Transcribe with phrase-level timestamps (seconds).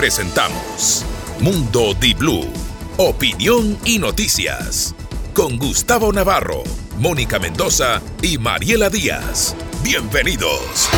[0.00, 1.04] presentamos
[1.40, 2.48] Mundo Di Blue,
[2.96, 4.94] opinión y noticias.
[5.34, 6.62] Con Gustavo Navarro,
[6.98, 9.54] Mónica Mendoza y Mariela Díaz.
[9.84, 10.88] Bienvenidos.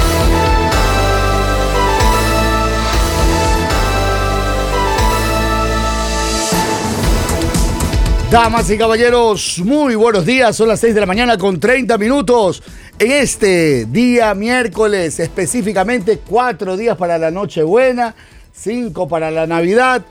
[8.31, 10.55] Damas y caballeros, muy buenos días.
[10.55, 12.63] Son las 6 de la mañana con 30 minutos.
[13.01, 18.15] En este día miércoles, específicamente cuatro días para la Nochebuena,
[18.53, 20.03] cinco para la Navidad,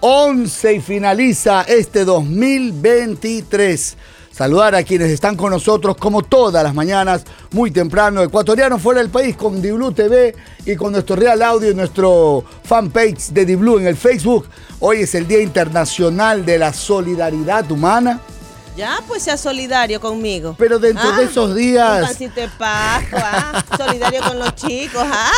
[0.00, 3.96] 11 y finaliza este 2023
[4.38, 9.10] saludar a quienes están con nosotros como todas las mañanas, muy temprano, ecuatorianos fuera del
[9.10, 10.32] país con Diblu TV
[10.64, 14.46] y con nuestro Real Audio y nuestro fanpage de Diblu en el Facebook.
[14.78, 18.20] Hoy es el Día Internacional de la Solidaridad Humana.
[18.78, 20.54] Ya, pues sea solidario conmigo.
[20.56, 22.14] Pero dentro de ah, esos días.
[22.16, 25.32] Si te ah, solidario con los chicos, ah.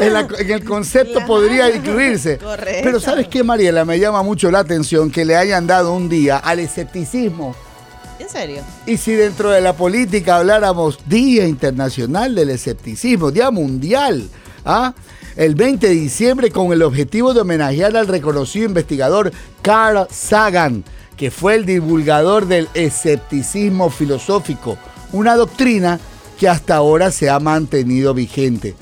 [0.00, 2.38] en, el concepto podría incluirse.
[2.38, 2.80] Correcto.
[2.82, 3.84] Pero ¿sabes qué, Mariela?
[3.84, 7.54] Me llama mucho la atención que le hayan dado un día al escepticismo
[8.18, 8.62] ¿En serio?
[8.86, 14.28] Y si dentro de la política habláramos Día Internacional del Escepticismo, Día Mundial,
[14.64, 14.94] ¿ah?
[15.36, 20.84] el 20 de diciembre con el objetivo de homenajear al reconocido investigador Carl Sagan,
[21.16, 24.76] que fue el divulgador del escepticismo filosófico,
[25.12, 26.00] una doctrina
[26.38, 28.74] que hasta ahora se ha mantenido vigente.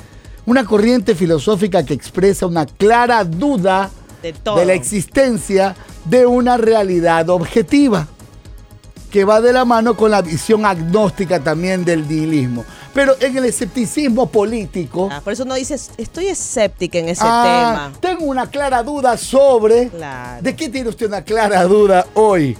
[0.46, 3.90] Una corriente filosófica que expresa una clara duda
[4.22, 8.08] de, de la existencia de una realidad objetiva
[9.12, 12.64] que va de la mano con la visión agnóstica también del nihilismo.
[12.94, 15.10] Pero en el escepticismo político.
[15.12, 17.92] Ah, por eso no dices, estoy escéptica en ese ah, tema.
[18.00, 19.90] Tengo una clara duda sobre.
[20.40, 22.56] ¿De qué tiene usted una clara duda hoy?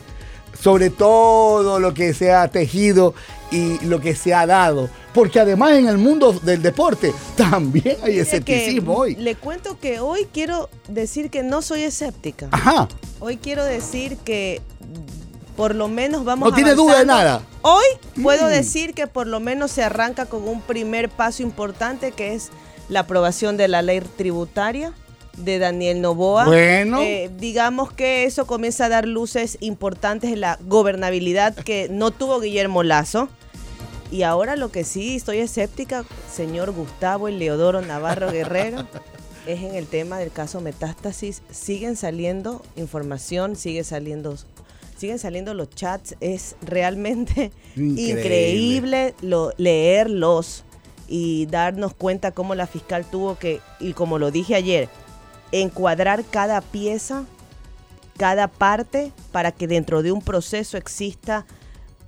[0.61, 3.15] Sobre todo lo que se ha tejido
[3.51, 4.91] y lo que se ha dado.
[5.15, 9.17] Porque además en el mundo del deporte también hay escepticismo hoy.
[9.17, 12.49] Le cuento que hoy quiero decir que no soy escéptica.
[12.51, 12.89] Ajá.
[13.21, 14.61] Hoy quiero decir que
[15.57, 17.43] por lo menos vamos No tiene duda de nada.
[17.63, 17.85] Hoy
[18.23, 18.51] puedo mm.
[18.51, 22.51] decir que por lo menos se arranca con un primer paso importante que es
[22.89, 24.93] la aprobación de la ley tributaria
[25.37, 26.45] de Daniel Novoa.
[26.45, 27.01] Bueno.
[27.01, 32.41] Eh, digamos que eso comienza a dar luces importantes en la gobernabilidad que no tuvo
[32.41, 33.29] Guillermo Lazo.
[34.11, 38.87] Y ahora lo que sí estoy escéptica, señor Gustavo y Leodoro Navarro Guerrero,
[39.47, 41.43] es en el tema del caso Metástasis.
[41.51, 44.37] Siguen saliendo información, sigue saliendo
[45.03, 49.15] siguen saliendo los chats, es realmente increíble,
[49.57, 50.63] leerlos
[51.09, 54.89] y darnos cuenta cómo la fiscal tuvo que, y como lo dije ayer,
[55.51, 57.25] encuadrar cada pieza,
[58.17, 61.47] cada parte, para que dentro de un proceso exista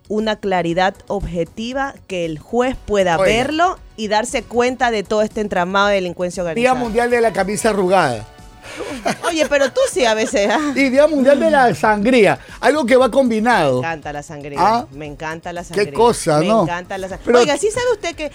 [0.09, 5.89] una claridad objetiva que el juez pueda verlo y darse cuenta de todo este entramado
[5.89, 6.75] de delincuencia organizada.
[6.75, 8.25] Día Mundial de la Camisa Arrugada.
[9.29, 10.51] Oye, pero tú sí a veces.
[10.51, 10.73] ¿ah?
[10.75, 12.39] Y Día Mundial de la Sangría.
[12.61, 13.81] Algo que va combinado.
[13.81, 14.59] Me encanta la sangría.
[14.61, 14.87] ¿Ah?
[14.93, 15.85] Me encanta la sangría.
[15.87, 16.59] Qué cosa, ¿no?
[16.59, 17.41] Me encanta la sangría.
[17.41, 18.31] Oiga, ¿sí sabe usted que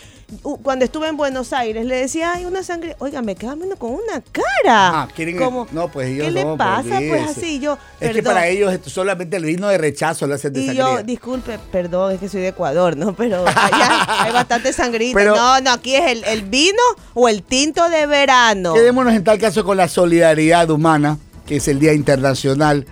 [0.64, 2.96] cuando estuve en Buenos Aires le decía, ay, una sangre.
[3.00, 5.02] Oiga, me quedaba viendo con una cara.
[5.02, 5.38] Ah, quieren.
[5.72, 7.00] no, pues ellos ¿Qué le pasa?
[7.00, 7.78] Pues así, yo.
[8.00, 11.60] Es que para ellos solamente el vino de rechazo lo hacen de y yo, disculpe,
[11.72, 13.14] perdón, es que soy de Ecuador, ¿no?
[13.14, 15.24] Pero allá hay bastante sangrita.
[15.24, 16.82] no, no, aquí es el, el vino
[17.14, 18.74] o el tinto de verano.
[18.74, 22.86] Quedémonos en tal caso con la solidaridad humana, que es el Día Internacional.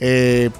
[0.00, 0.50] Eh,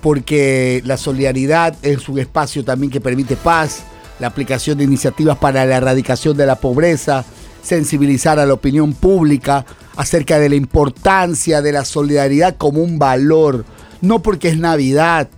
[0.00, 3.84] porque la solidaridad es un espacio también que permite paz,
[4.22, 7.24] la aplicación de iniciativas para la erradicación de la pobreza,
[7.60, 9.66] sensibilizar a la opinión pública
[9.96, 13.64] acerca de la importancia de la solidaridad como un valor,
[14.00, 15.28] no porque es Navidad,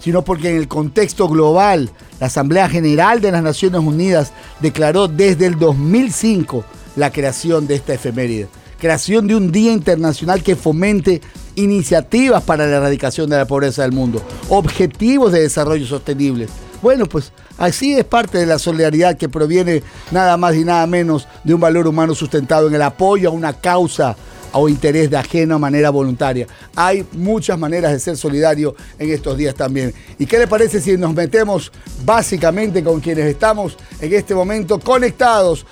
[0.00, 5.46] sino porque en el contexto global, la Asamblea General de las Naciones Unidas declaró desde
[5.46, 6.62] el 2005
[6.96, 8.48] la creación de esta efeméride,
[8.78, 11.22] creación de un Día Internacional que fomente
[11.54, 16.50] iniciativas para la erradicación de la pobreza del mundo, objetivos de desarrollo sostenibles
[16.82, 21.28] bueno, pues así es parte de la solidaridad que proviene nada más y nada menos
[21.44, 24.16] de un valor humano sustentado en el apoyo a una causa
[24.52, 26.46] o interés de ajeno a manera voluntaria.
[26.74, 29.94] Hay muchas maneras de ser solidario en estos días también.
[30.18, 31.70] ¿Y qué le parece si nos metemos
[32.04, 35.66] básicamente con quienes estamos en este momento conectados?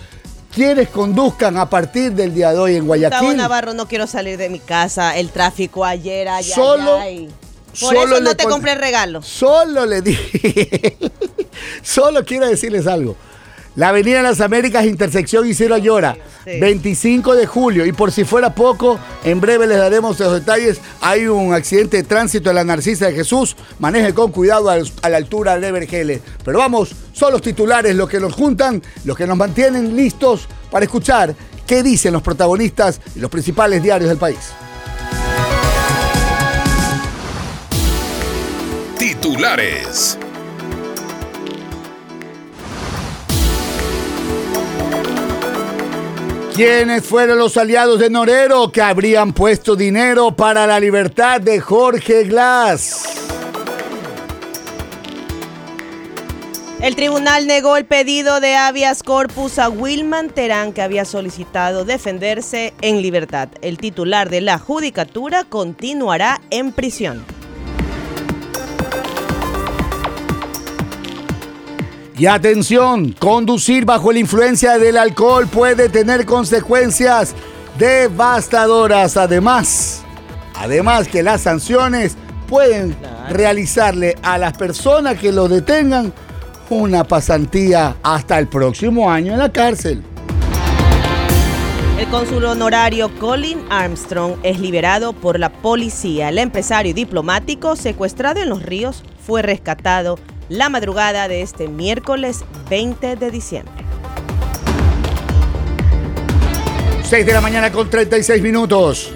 [0.54, 3.18] quienes conduzcan a partir del día de hoy en Guayaquil.
[3.18, 5.16] Gustavo Navarro, no quiero salir de mi casa.
[5.16, 6.98] El tráfico ayer, allá, Solo
[7.80, 9.22] por eso no te compré regalo.
[9.22, 10.96] Solo le dije.
[11.82, 13.16] solo quiero decirles algo.
[13.78, 17.86] La Avenida de las Américas, intersección Isidro Ayora, 25 de julio.
[17.86, 20.80] Y por si fuera poco, en breve les daremos los detalles.
[21.00, 23.54] Hay un accidente de tránsito en la Narcisa de Jesús.
[23.78, 26.20] Maneje con cuidado a la altura de Evergele.
[26.44, 30.84] Pero vamos, son los titulares los que nos juntan, los que nos mantienen listos para
[30.84, 34.38] escuchar qué dicen los protagonistas y los principales diarios del país.
[39.20, 40.16] Titulares.
[46.54, 52.24] ¿Quiénes fueron los aliados de Norero que habrían puesto dinero para la libertad de Jorge
[52.24, 53.02] Glass?
[56.80, 62.72] El tribunal negó el pedido de habeas corpus a Wilman Terán que había solicitado defenderse
[62.82, 63.48] en libertad.
[63.62, 67.37] El titular de la judicatura continuará en prisión.
[72.18, 77.32] Y atención, conducir bajo la influencia del alcohol puede tener consecuencias
[77.78, 79.16] devastadoras.
[79.16, 80.02] Además,
[80.56, 82.16] además que las sanciones
[82.48, 82.96] pueden
[83.30, 86.12] realizarle a las personas que lo detengan
[86.70, 90.02] una pasantía hasta el próximo año en la cárcel.
[92.00, 96.30] El cónsul honorario Colin Armstrong es liberado por la policía.
[96.30, 100.18] El empresario diplomático secuestrado en los ríos fue rescatado
[100.48, 103.84] la madrugada de este miércoles 20 de diciembre.
[107.02, 109.12] 6 de la mañana con 36 minutos.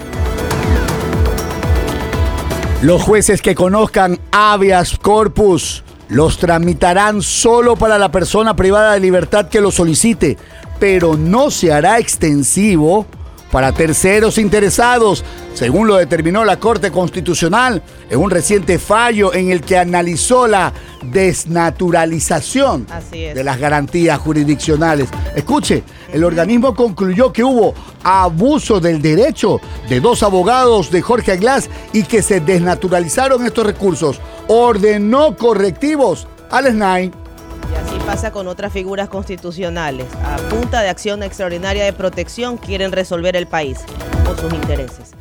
[2.82, 9.48] Los jueces que conozcan habeas corpus los tramitarán solo para la persona privada de libertad
[9.48, 10.36] que lo solicite,
[10.78, 13.06] pero no se hará extensivo
[13.52, 15.22] para terceros interesados,
[15.52, 20.72] según lo determinó la Corte Constitucional en un reciente fallo en el que analizó la
[21.02, 25.10] desnaturalización de las garantías jurisdiccionales.
[25.36, 25.84] Escuche,
[26.14, 32.04] el organismo concluyó que hubo abuso del derecho de dos abogados de Jorge Glass y
[32.04, 34.18] que se desnaturalizaron estos recursos.
[34.48, 37.21] Ordenó correctivos al SNAI
[37.72, 40.06] y así pasa con otras figuras constitucionales.
[40.24, 43.78] A punta de acción extraordinaria de protección quieren resolver el país
[44.30, 45.12] o sus intereses.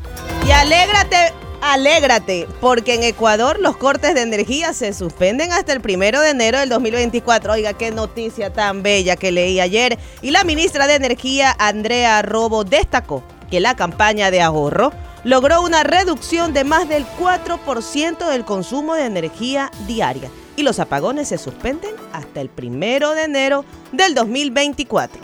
[0.45, 6.19] Y alégrate, alégrate, porque en Ecuador los cortes de energía se suspenden hasta el primero
[6.19, 7.53] de enero del 2024.
[7.53, 9.98] Oiga, qué noticia tan bella que leí ayer.
[10.21, 14.92] Y la ministra de Energía, Andrea Robo, destacó que la campaña de ahorro
[15.24, 21.27] logró una reducción de más del 4% del consumo de energía diaria y los apagones
[21.27, 25.22] se suspenden hasta el primero de enero del 2024.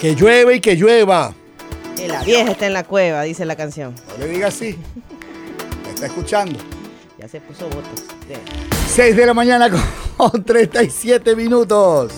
[0.00, 1.34] Que llueve y que llueva.
[1.96, 3.94] Que la vieja está en la cueva, dice la canción.
[4.08, 4.78] No le diga así.
[5.84, 6.58] Me está escuchando.
[7.18, 8.04] Ya se puso votos.
[8.88, 9.68] 6 de la mañana
[10.16, 12.12] con 37 minutos.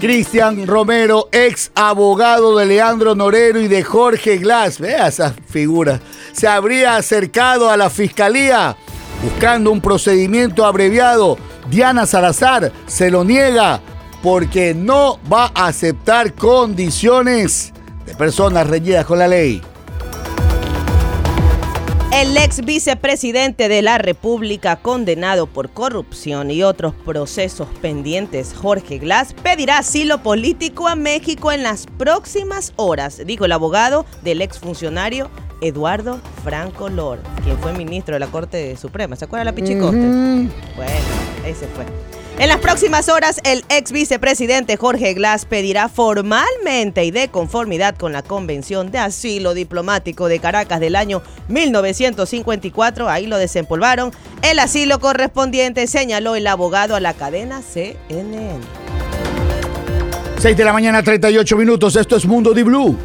[0.00, 6.00] Cristian Romero, ex abogado de Leandro Norero y de Jorge Glass, vea esa figura,
[6.32, 8.76] se habría acercado a la fiscalía
[9.22, 11.38] buscando un procedimiento abreviado.
[11.68, 13.80] Diana Salazar se lo niega
[14.22, 17.72] porque no va a aceptar condiciones
[18.06, 19.62] de personas reñidas con la ley.
[22.16, 29.34] El ex vicepresidente de la República, condenado por corrupción y otros procesos pendientes, Jorge Glass,
[29.34, 35.28] pedirá asilo político a México en las próximas horas, dijo el abogado del exfuncionario
[35.60, 39.14] Eduardo Franco Lor, quien fue ministro de la Corte Suprema.
[39.16, 39.98] ¿Se acuerda la Pichicote?
[39.98, 40.48] Bueno,
[41.44, 41.84] ese fue.
[42.38, 48.12] En las próximas horas, el ex vicepresidente Jorge Glass pedirá formalmente y de conformidad con
[48.12, 54.12] la Convención de Asilo Diplomático de Caracas del año 1954, ahí lo desempolvaron,
[54.42, 58.60] el asilo correspondiente, señaló el abogado a la cadena CNN.
[60.38, 62.98] 6 de la mañana, 38 minutos, esto es Mundo Di Blue.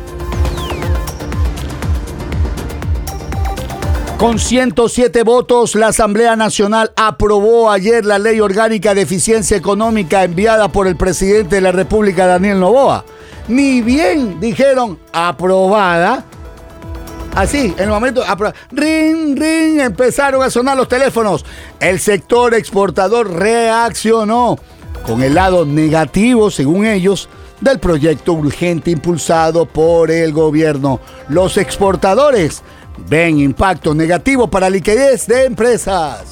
[4.22, 10.68] Con 107 votos, la Asamblea Nacional aprobó ayer la Ley Orgánica de Eficiencia Económica enviada
[10.68, 13.04] por el presidente de la República, Daniel Novoa.
[13.48, 16.24] Ni bien dijeron aprobada.
[17.34, 18.22] Así, en el momento,
[18.70, 21.44] ring, ring, empezaron a sonar los teléfonos.
[21.80, 24.60] El sector exportador reaccionó
[25.02, 27.28] con el lado negativo, según ellos,
[27.60, 31.00] del proyecto urgente impulsado por el gobierno.
[31.28, 32.62] Los exportadores
[33.08, 36.24] ven impacto negativo para liquidez de empresas.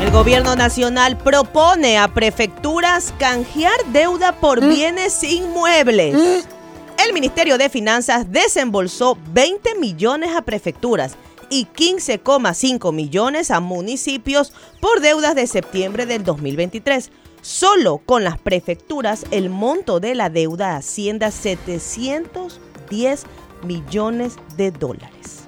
[0.00, 4.68] El gobierno nacional propone a prefecturas canjear deuda por mm.
[4.68, 6.14] bienes inmuebles.
[6.14, 7.02] Mm.
[7.06, 11.16] El Ministerio de Finanzas desembolsó 20 millones a prefecturas
[11.50, 17.10] y 15,5 millones a municipios por deudas de septiembre del 2023.
[17.40, 23.24] Solo con las prefecturas el monto de la deuda asciende a 710
[23.64, 25.44] millones de dólares.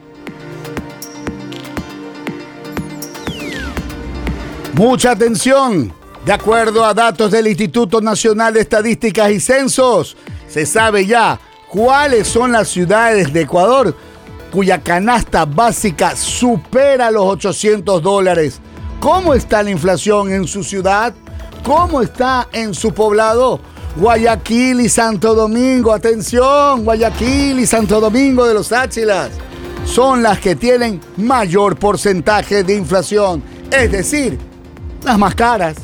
[4.75, 5.93] Mucha atención.
[6.25, 12.29] De acuerdo a datos del Instituto Nacional de Estadísticas y Censos, se sabe ya cuáles
[12.29, 13.95] son las ciudades de Ecuador
[14.51, 18.61] cuya canasta básica supera los 800 dólares.
[19.01, 21.15] ¿Cómo está la inflación en su ciudad?
[21.65, 23.61] ¿Cómo está en su poblado?
[23.97, 29.31] Guayaquil y Santo Domingo, atención, Guayaquil y Santo Domingo de los Áchilas
[29.85, 33.43] son las que tienen mayor porcentaje de inflación,
[33.73, 34.39] es decir,
[35.03, 35.77] las más caras.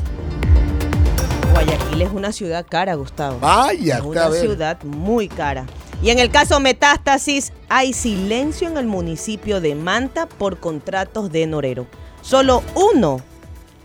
[1.53, 3.39] Guayaquil es una ciudad cara, Gustavo.
[3.41, 5.67] Vaya, es una ciudad muy cara.
[6.03, 11.47] Y en el caso Metástasis, hay silencio en el municipio de Manta por contratos de
[11.47, 11.87] Norero.
[12.21, 13.21] Solo uno,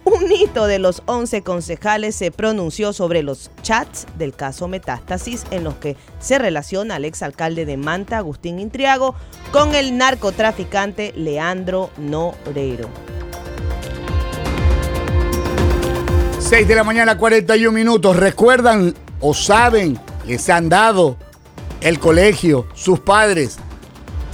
[0.09, 5.63] un hito de los 11 concejales se pronunció sobre los chats del caso Metástasis en
[5.63, 9.15] los que se relaciona al exalcalde de Manta, Agustín Intriago,
[9.51, 12.89] con el narcotraficante Leandro Norero.
[16.39, 18.15] 6 de la mañana, 41 minutos.
[18.15, 21.17] ¿Recuerdan o saben, les han dado
[21.81, 23.57] el colegio, sus padres?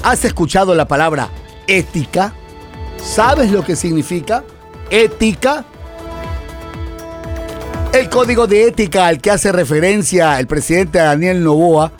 [0.04, 1.30] ¿Has escuchado la palabra
[1.68, 2.34] ética?
[3.04, 4.44] ¿Sabes lo que significa
[5.04, 5.66] ética?
[7.92, 11.92] El código de ética al que hace referencia el presidente Daniel Novoa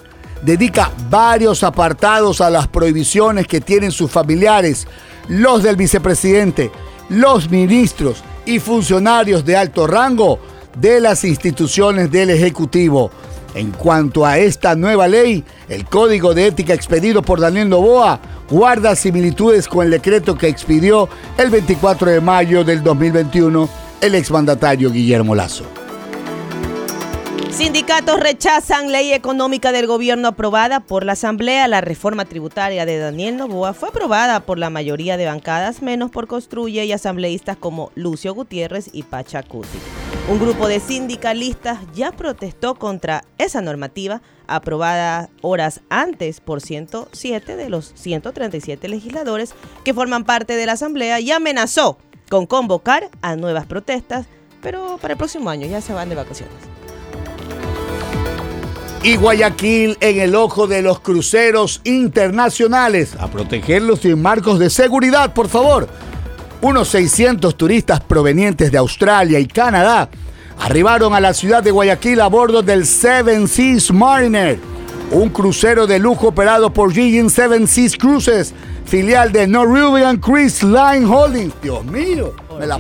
[0.42, 4.88] dedica varios apartados a las prohibiciones que tienen sus familiares,
[5.28, 6.72] los del vicepresidente,
[7.10, 10.40] los ministros y funcionarios de alto rango
[10.80, 13.12] de las instituciones del Ejecutivo.
[13.56, 18.20] En cuanto a esta nueva ley, el código de ética expedido por Daniel Novoa
[18.50, 21.08] guarda similitudes con el decreto que expidió
[21.38, 23.70] el 24 de mayo del 2021
[24.02, 25.85] el exmandatario Guillermo Lazo.
[27.52, 31.68] Sindicatos rechazan ley económica del gobierno aprobada por la Asamblea.
[31.68, 36.28] La reforma tributaria de Daniel Novoa fue aprobada por la mayoría de bancadas, menos por
[36.28, 39.80] Construye y asambleístas como Lucio Gutiérrez y Pachacuti.
[40.30, 47.70] Un grupo de sindicalistas ya protestó contra esa normativa aprobada horas antes por 107 de
[47.70, 51.98] los 137 legisladores que forman parte de la Asamblea y amenazó
[52.30, 54.26] con convocar a nuevas protestas,
[54.62, 56.76] pero para el próximo año ya se van de vacaciones
[59.06, 63.16] y Guayaquil en el ojo de los cruceros internacionales.
[63.20, 65.88] A protegerlos sin marcos de seguridad, por favor.
[66.60, 70.10] Unos 600 turistas provenientes de Australia y Canadá
[70.60, 74.58] arribaron a la ciudad de Guayaquil a bordo del Seven Seas Mariner,
[75.12, 81.06] un crucero de lujo operado por Gigin Seven Seas Cruises, filial de Norwegian Cruise Line
[81.06, 81.54] Holdings.
[81.62, 82.80] Dios mío me la.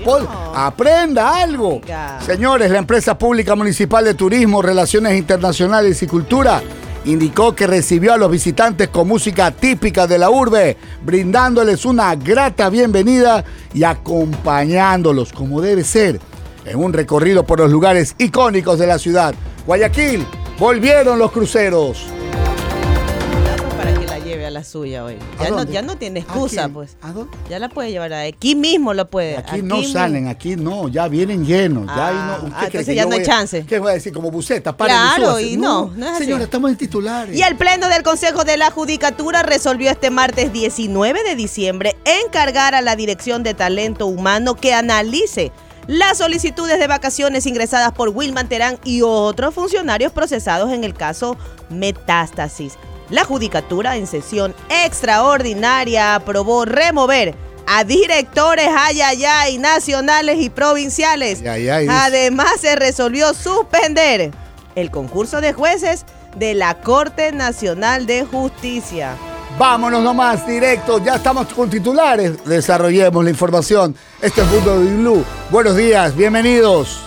[0.55, 1.81] Aprenda algo.
[2.25, 6.61] Señores, la empresa pública municipal de turismo, relaciones internacionales y cultura
[7.05, 12.69] indicó que recibió a los visitantes con música típica de la urbe, brindándoles una grata
[12.69, 16.19] bienvenida y acompañándolos como debe ser
[16.65, 19.35] en un recorrido por los lugares icónicos de la ciudad.
[19.67, 20.25] Guayaquil,
[20.57, 22.07] volvieron los cruceros
[24.55, 25.17] la suya hoy.
[25.69, 26.95] Ya, no, tiene excusa, pues.
[27.49, 29.37] Ya la puede llevar aquí mismo, lo puede.
[29.37, 31.85] Aquí, no salen, aquí no, ya vienen llenos.
[31.87, 33.65] ya no, ah, entonces ya no hay chance.
[33.65, 34.13] ¿Qué voy a decir?
[34.13, 37.35] Como buceta, para Claro, y no, Señora, estamos en titulares.
[37.35, 42.75] Y el Pleno del Consejo de la Judicatura resolvió este martes 19 de diciembre encargar
[42.75, 45.51] a la Dirección de Talento Humano que analice
[45.87, 51.37] las solicitudes de vacaciones ingresadas por Wilman Terán y otros funcionarios procesados en el caso
[51.69, 52.77] Metástasis.
[53.09, 57.35] La Judicatura en sesión extraordinaria aprobó remover
[57.67, 61.43] a directores ayayay nacionales y provinciales.
[61.89, 64.31] Además se resolvió suspender
[64.75, 69.15] el concurso de jueces de la Corte Nacional de Justicia.
[69.57, 71.03] Vámonos nomás, directo.
[71.03, 72.43] Ya estamos con titulares.
[72.43, 73.95] Desarrollemos la información.
[74.21, 75.25] Este es Mundo de Blue.
[75.49, 76.99] Buenos días, bienvenidos.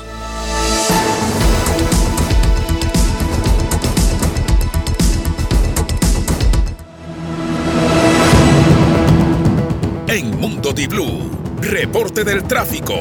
[10.75, 11.31] Blue,
[11.63, 12.95] reporte del tráfico.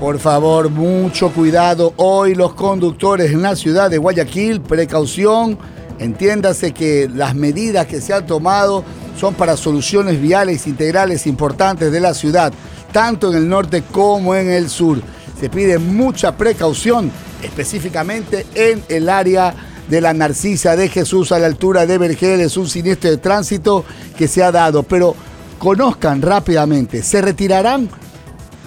[0.00, 1.94] Por favor, mucho cuidado.
[1.96, 5.56] Hoy los conductores en la ciudad de Guayaquil, precaución.
[6.00, 8.84] Entiéndase que las medidas que se han tomado
[9.18, 12.52] son para soluciones viales integrales importantes de la ciudad,
[12.92, 15.00] tanto en el norte como en el sur.
[15.38, 19.54] Se pide mucha precaución, específicamente en el área
[19.90, 22.40] de la Narcisa de Jesús a la altura de Vergel.
[22.40, 23.84] Es un siniestro de tránsito
[24.16, 25.14] que se ha dado, pero
[25.58, 27.90] conozcan rápidamente, se retirarán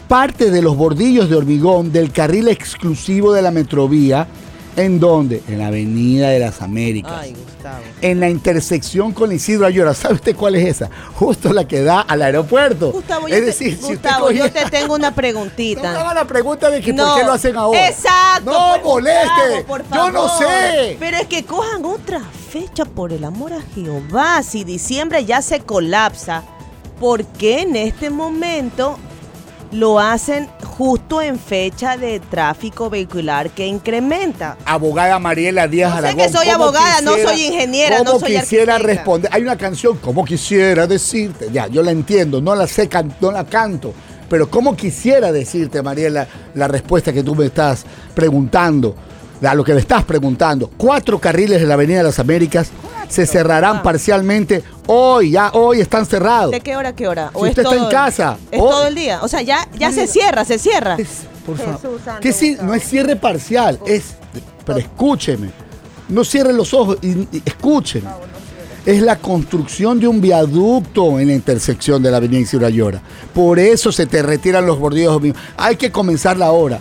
[0.07, 4.27] parte de los bordillos de hormigón del carril exclusivo de la metrovía
[4.75, 5.43] ¿En dónde?
[5.47, 7.11] En la Avenida de las Américas.
[7.15, 7.83] Ay, Gustavo.
[8.01, 9.93] En la intersección con Isidro Ayora.
[9.93, 10.89] ¿Sabe usted cuál es esa?
[11.15, 12.91] Justo la que da al aeropuerto.
[12.91, 15.81] Gustavo, yo es te- decir, si usted Gustavo, yo te tengo una No preguntita.
[15.81, 17.05] me haga la pregunta de que No.
[17.07, 17.87] por qué lo hacen ahora.
[17.87, 18.51] Exacto.
[18.51, 19.27] No pues, moleste.
[19.27, 20.97] Gustavo, por Yo no sé.
[20.99, 24.41] Pero es que cojan otra fecha por el amor a Jehová.
[24.43, 26.43] Si diciembre ya se colapsa,
[26.99, 28.97] ¿por qué en este momento
[29.73, 34.55] lo hacen justo en fecha de tráfico vehicular que incrementa?
[34.65, 36.25] Abogada Mariela Díaz No sé Aragón.
[36.25, 38.95] que soy ¿cómo abogada, no soy ingeniera, ¿cómo no soy quisiera arquitecta?
[39.01, 39.31] responder?
[39.33, 41.49] Hay una canción, ¿cómo quisiera decirte?
[41.51, 42.87] Ya, yo la entiendo, no la sé,
[43.19, 43.93] no la canto.
[44.29, 47.83] Pero ¿cómo quisiera decirte, Mariela, la respuesta que tú me estás
[48.15, 48.95] preguntando?
[49.43, 50.69] A lo que me estás preguntando.
[50.77, 52.69] Cuatro carriles de la Avenida de las Américas
[53.09, 53.83] se cerrarán Ah.
[53.83, 56.51] parcialmente hoy, ya hoy están cerrados.
[56.51, 57.31] ¿De qué hora a qué hora?
[57.33, 59.19] Si usted está en casa, Es o- todo el día.
[59.21, 60.95] O sea, ya, ya se cierra, se cierra.
[60.97, 61.99] Es- por favor.
[62.03, 62.67] santo, Que sí, Gustavo.
[62.69, 64.15] no es cierre parcial, es.
[64.65, 65.49] Pero escúcheme.
[66.09, 68.07] No cierre los ojos y, y escúcheme.
[68.85, 73.01] Es la construcción de un viaducto en la intersección de la avenida Isidro Ayora.
[73.33, 75.21] Por eso se te retiran los bordillos.
[75.21, 75.37] míos.
[75.57, 76.79] Hay que comenzarla ahora.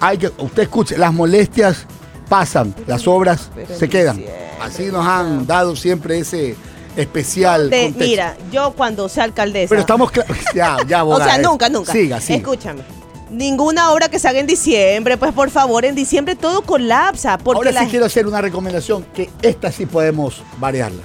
[0.00, 1.86] Hay que, usted escuche, las molestias
[2.28, 4.22] pasan, las obras se quedan.
[4.60, 6.54] Así nos han dado siempre ese
[7.02, 7.70] especial.
[7.70, 9.68] De- mira, yo cuando sea alcaldesa.
[9.70, 10.36] Pero estamos claros.
[10.54, 11.92] Ya, ya, o abogada, sea, es- nunca, nunca.
[11.92, 12.38] Siga, siga.
[12.38, 12.82] Escúchame.
[13.30, 17.36] Ninguna obra que se haga en diciembre, pues por favor, en diciembre todo colapsa.
[17.38, 21.02] Porque Ahora la- sí quiero hacer una recomendación, que esta sí podemos variarla.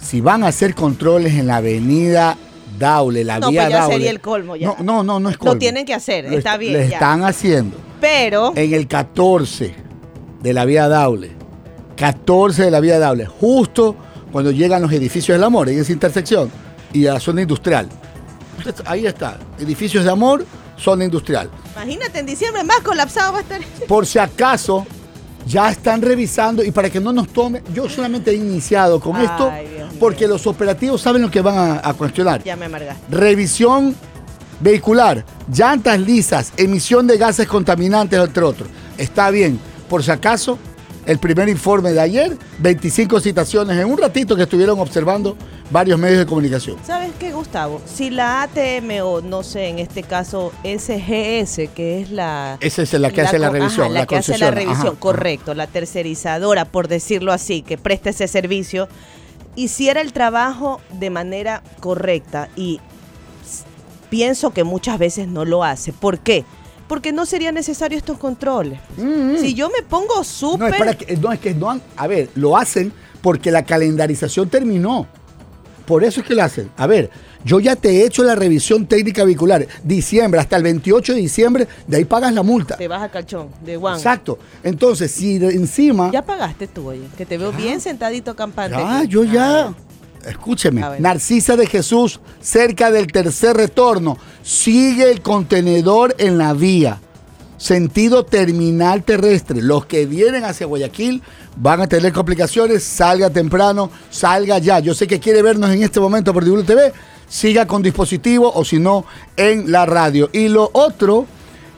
[0.00, 2.36] Si van a hacer controles en la avenida
[2.78, 3.94] Daule, la No, vía pues ya Daule.
[3.94, 4.66] sería el colmo ya.
[4.68, 5.58] No, no, no, no es Lo colmo.
[5.58, 7.76] tienen que hacer, Lo está est- bien, Lo están haciendo.
[8.00, 9.74] Pero, En el 14
[10.42, 11.32] de la vía Daule.
[11.96, 13.26] 14 de la vía Daule.
[13.26, 13.96] Justo
[14.36, 16.50] cuando llegan los edificios del amor, en esa intersección,
[16.92, 17.88] y a la zona industrial.
[18.84, 19.38] Ahí está.
[19.58, 20.44] Edificios de amor,
[20.76, 21.48] zona industrial.
[21.74, 23.62] imagínate, en diciembre más colapsado va a estar.
[23.88, 24.86] por si acaso
[25.46, 29.24] ya están revisando y para que no nos tome, yo solamente he iniciado con Ay,
[29.24, 32.44] esto Dios porque los operativos saben lo que van a, a cuestionar.
[32.44, 33.02] Ya me amargaste.
[33.08, 33.96] Revisión
[34.60, 38.68] vehicular, llantas lisas, emisión de gases contaminantes, entre otros.
[38.98, 40.58] Está bien, por si acaso,
[41.06, 45.36] el primer informe de ayer, 25 citaciones en un ratito que estuvieron observando
[45.70, 46.76] varios medios de comunicación.
[46.84, 47.80] ¿Sabes qué, Gustavo?
[47.86, 52.58] Si la ATM o no sé, en este caso SGS, que es la...
[52.60, 54.96] Esa es la que hace la revisión, ajá, la, la que hace la revisión, ajá,
[54.98, 58.88] correcto, la tercerizadora, por decirlo así, que presta ese servicio,
[59.54, 62.80] hiciera el trabajo de manera correcta y
[64.10, 65.92] pienso que muchas veces no lo hace.
[65.92, 66.44] ¿Por qué?
[66.44, 66.65] Porque
[67.12, 68.78] no serían necesarios estos controles.
[69.40, 70.72] Si yo me pongo No súper...
[70.74, 74.48] es, para que, no, es que no han- a ver, lo hacen porque la calendarización
[74.48, 75.06] terminó.
[75.86, 76.70] Por eso es que lo hacen.
[76.76, 77.10] A ver,
[77.44, 79.66] yo ya te he hecho la revisión técnica vehicular.
[79.84, 82.76] Diciembre, hasta el 28 de diciembre, de ahí pagas la multa.
[82.76, 83.96] Te vas a calchón, de Juan.
[83.96, 84.36] Exacto.
[84.64, 86.10] Entonces, si de encima.
[86.12, 88.76] Ya pagaste tú, oye, que te veo bien sentadito campante.
[88.76, 89.06] Aquí.
[89.08, 89.66] yo ya.
[89.66, 89.74] Ah,
[90.26, 90.82] Escúcheme.
[90.98, 94.18] Narcisa de Jesús, cerca del tercer retorno.
[94.42, 97.00] Sigue el contenedor en la vía.
[97.58, 99.62] Sentido terminal terrestre.
[99.62, 101.22] Los que vienen hacia Guayaquil
[101.56, 102.82] van a tener complicaciones.
[102.82, 104.80] Salga temprano, salga ya.
[104.80, 106.92] Yo sé que quiere vernos en este momento por TV.
[107.28, 109.04] Siga con dispositivo o si no,
[109.36, 110.28] en la radio.
[110.32, 111.26] Y lo otro,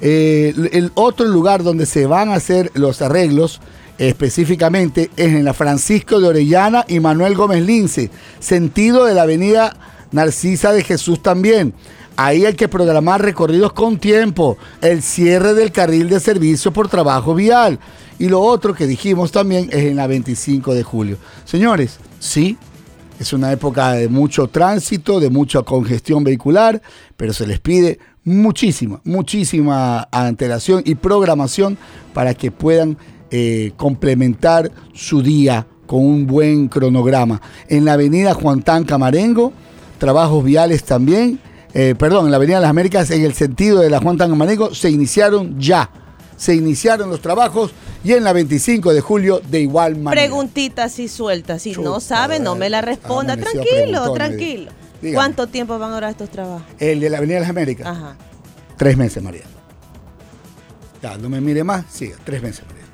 [0.01, 3.61] eh, el otro lugar donde se van a hacer los arreglos
[3.99, 9.77] específicamente es en la Francisco de Orellana y Manuel Gómez Lince, sentido de la avenida
[10.13, 11.75] Narcisa de Jesús también.
[12.17, 17.35] Ahí hay que programar recorridos con tiempo, el cierre del carril de servicio por trabajo
[17.35, 17.79] vial.
[18.19, 21.17] Y lo otro que dijimos también es en la 25 de julio.
[21.45, 22.59] Señores, sí,
[23.21, 26.83] es una época de mucho tránsito, de mucha congestión vehicular,
[27.17, 31.79] pero se les pide muchísima, muchísima antelación y programación
[32.15, 32.99] para que puedan
[33.31, 37.41] eh, complementar su día con un buen cronograma.
[37.69, 39.53] En la avenida Juan Tan Camarengo,
[39.99, 41.41] trabajos viales también,
[41.75, 44.75] eh, perdón, en la avenida Las Américas, en el sentido de la Juan Tan Camarengo,
[44.75, 45.91] se iniciaron ya.
[46.37, 47.73] Se iniciaron los trabajos
[48.05, 50.23] y en la 25 de julio de igual manera.
[50.23, 51.63] Preguntitas y sueltas.
[51.63, 53.37] Si no sabe, no me la responda.
[53.37, 54.71] Tranquilo, tranquilo.
[55.03, 55.15] dígame.
[55.15, 56.63] ¿Cuánto tiempo van a durar estos trabajos?
[56.79, 57.87] El de la avenida Las Américas.
[57.87, 58.17] Ajá.
[58.77, 59.43] Tres meses, María.
[61.03, 61.87] Ya, no me mire más.
[61.91, 62.88] Siga, tres meses, María.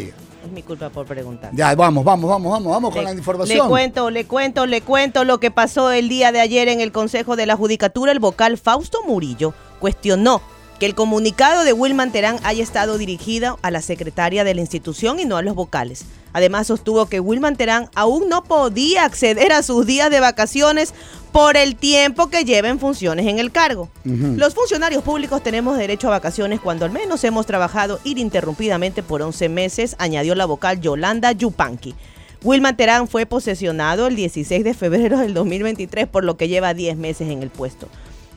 [0.00, 1.50] Es mi culpa por preguntar.
[1.54, 3.68] Ya, vamos, vamos, vamos, vamos, vamos con la Le información.
[3.68, 7.36] cuento, le cuento, le cuento lo que pasó el día de ayer en el Consejo
[7.36, 8.10] de la Judicatura.
[8.10, 10.42] El vocal Fausto Murillo cuestionó
[10.80, 15.20] que el comunicado de Wilman Terán haya estado dirigido a la secretaria de la institución
[15.20, 16.06] y no a los vocales.
[16.32, 20.92] Además sostuvo que Wilman Terán aún no podía acceder a sus días de vacaciones
[21.32, 23.88] por el tiempo que lleven funciones en el cargo.
[24.04, 29.48] Los funcionarios públicos tenemos derecho a vacaciones cuando al menos hemos trabajado ininterrumpidamente por 11
[29.48, 31.94] meses, añadió la vocal Yolanda Yupanqui.
[32.44, 36.96] Wilman Terán fue posesionado el 16 de febrero del 2023, por lo que lleva 10
[36.96, 37.88] meses en el puesto.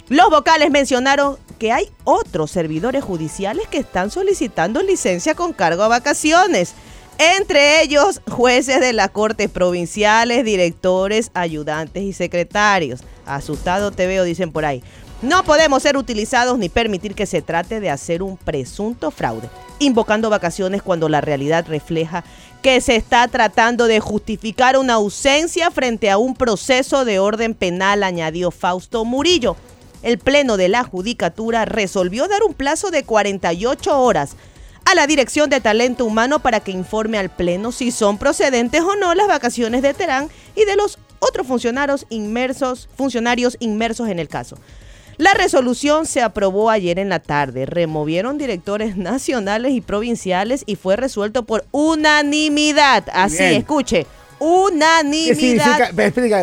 [0.08, 5.88] Los vocales mencionaron que hay otros servidores judiciales que están solicitando licencia con cargo a
[5.88, 6.76] vacaciones.
[7.17, 13.01] Entre ellos, jueces de las cortes provinciales, directores, ayudantes y secretarios.
[13.25, 14.84] Asustado te veo, dicen por ahí.
[15.21, 19.49] No podemos ser utilizados ni permitir que se trate de hacer un presunto fraude,
[19.80, 22.25] invocando vacaciones cuando la realidad refleja
[22.62, 28.04] que se está tratando de justificar una ausencia frente a un proceso de orden penal,
[28.04, 29.56] añadió Fausto Murillo
[30.06, 34.36] el Pleno de la Judicatura resolvió dar un plazo de 48 horas
[34.86, 38.95] a la Dirección de Talento Humano para que informe al Pleno si son procedentes o
[38.95, 44.28] no las vacaciones de Terán y de los otros funcionarios inmersos, funcionarios inmersos en el
[44.28, 44.58] caso.
[45.17, 47.65] La resolución se aprobó ayer en la tarde.
[47.65, 53.06] Removieron directores nacionales y provinciales y fue resuelto por unanimidad.
[53.13, 54.06] Así, escuche,
[54.39, 55.93] unanimidad.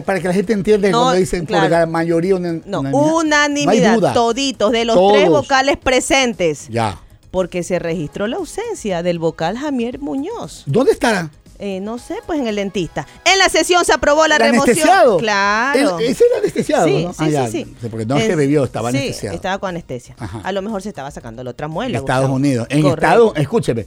[0.05, 4.15] para que la gente entienda cuando dicen por la mayoría no, unanimidad.
[4.15, 6.67] toditos de los tres vocales presentes.
[6.69, 6.99] Ya.
[7.33, 10.63] Porque se registró la ausencia del vocal Jamier Muñoz.
[10.67, 11.31] ¿Dónde estará?
[11.59, 13.07] Eh, no sé, pues en el dentista.
[13.25, 14.71] En la sesión se aprobó la ¿El remoción.
[14.79, 15.17] Anestesiado?
[15.19, 15.99] Claro.
[16.01, 17.13] ese era anestesiado, sí, ¿no?
[17.13, 19.37] Sí, ah, sí, sí, Porque no es, que bebió, estaba sí, anestesiado.
[19.37, 20.17] estaba con anestesia.
[20.43, 21.99] A lo mejor se estaba sacando la otra muela.
[21.99, 22.67] En Estados Unidos.
[22.69, 23.87] En Estados, escúcheme,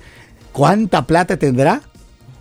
[0.52, 1.82] ¿cuánta plata tendrá?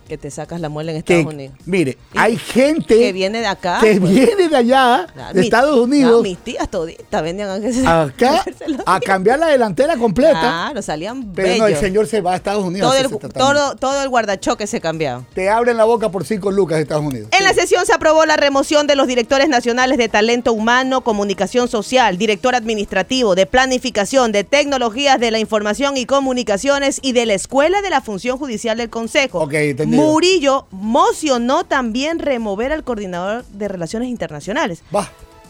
[0.07, 1.55] Que te sacas la muela en Estados Unidos.
[1.65, 3.79] Mire, hay gente que viene de acá.
[3.81, 4.11] Que pues.
[4.11, 6.21] viene de allá, de Estados Unidos.
[6.21, 7.49] mis tías toditas vendían
[7.87, 8.43] acá
[8.85, 10.39] a cambiar la delantera completa.
[10.39, 12.89] Claro, salían Pero no, el señor se va a Estados Unidos.
[12.89, 15.25] Todo el, todo, todo el guardachoque se cambió.
[15.33, 17.29] Te abren la boca por cinco lucas de Estados Unidos.
[17.37, 21.67] En la sesión se aprobó la remoción de los directores nacionales de talento humano, comunicación
[21.67, 27.33] social, director administrativo, de planificación, de tecnologías de la información y comunicaciones y de la
[27.33, 29.39] Escuela de la Función Judicial del Consejo.
[29.41, 29.94] Ok, entendido.
[29.95, 34.83] Murillo mocionó también remover al coordinador de Relaciones Internacionales.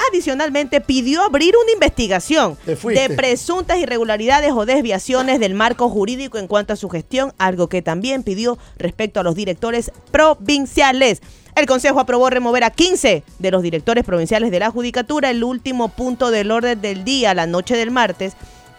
[0.10, 6.74] Adicionalmente, pidió abrir una investigación de presuntas irregularidades o desviaciones del marco jurídico en cuanto
[6.74, 11.22] a su gestión, algo que también pidió respecto a los directores provinciales.
[11.56, 15.88] El Consejo aprobó remover a 15 de los directores provinciales de la Judicatura, el último
[15.88, 18.34] punto del orden del día, la noche del martes.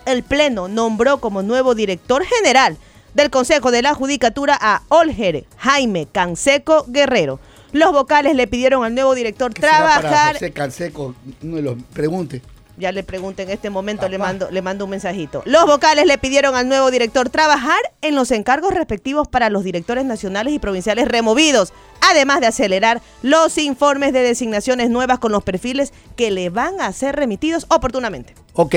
[0.05, 2.76] El Pleno nombró como nuevo director general
[3.16, 7.40] del Consejo de la Judicatura a Olger Jaime Canseco Guerrero.
[7.72, 10.35] Los vocales le pidieron al nuevo director trabajar.
[10.35, 12.42] José Canseco, no lo pregunte.
[12.76, 15.42] Ya le pregunté en este momento, le mando, le mando un mensajito.
[15.46, 20.05] Los vocales le pidieron al nuevo director trabajar en los encargos respectivos para los directores
[20.05, 25.94] nacionales y provinciales removidos, además de acelerar los informes de designaciones nuevas con los perfiles
[26.16, 28.35] que le van a ser remitidos oportunamente.
[28.52, 28.74] Ok,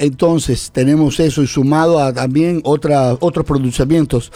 [0.00, 4.32] entonces tenemos eso y sumado a también otros pronunciamientos.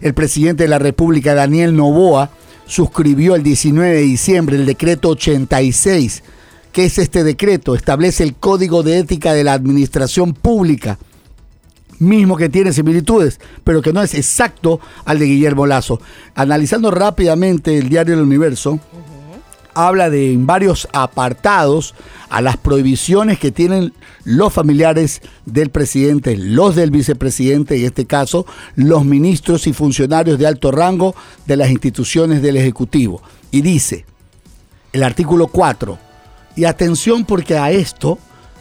[0.00, 2.30] El presidente de la República, Daniel Novoa,
[2.66, 6.22] suscribió el 19 de diciembre el decreto 86.
[6.70, 7.74] ¿Qué es este decreto?
[7.74, 10.96] Establece el Código de Ética de la Administración Pública,
[11.98, 16.00] mismo que tiene similitudes, pero que no es exacto al de Guillermo Lazo.
[16.36, 18.78] Analizando rápidamente el diario El Universo,
[19.74, 21.94] habla de en varios apartados
[22.28, 23.92] a las prohibiciones que tienen
[24.24, 30.46] los familiares del presidente, los del vicepresidente, en este caso, los ministros y funcionarios de
[30.46, 31.14] alto rango
[31.46, 33.22] de las instituciones del Ejecutivo.
[33.50, 34.04] Y dice
[34.92, 35.98] el artículo 4,
[36.56, 38.18] y atención porque a esto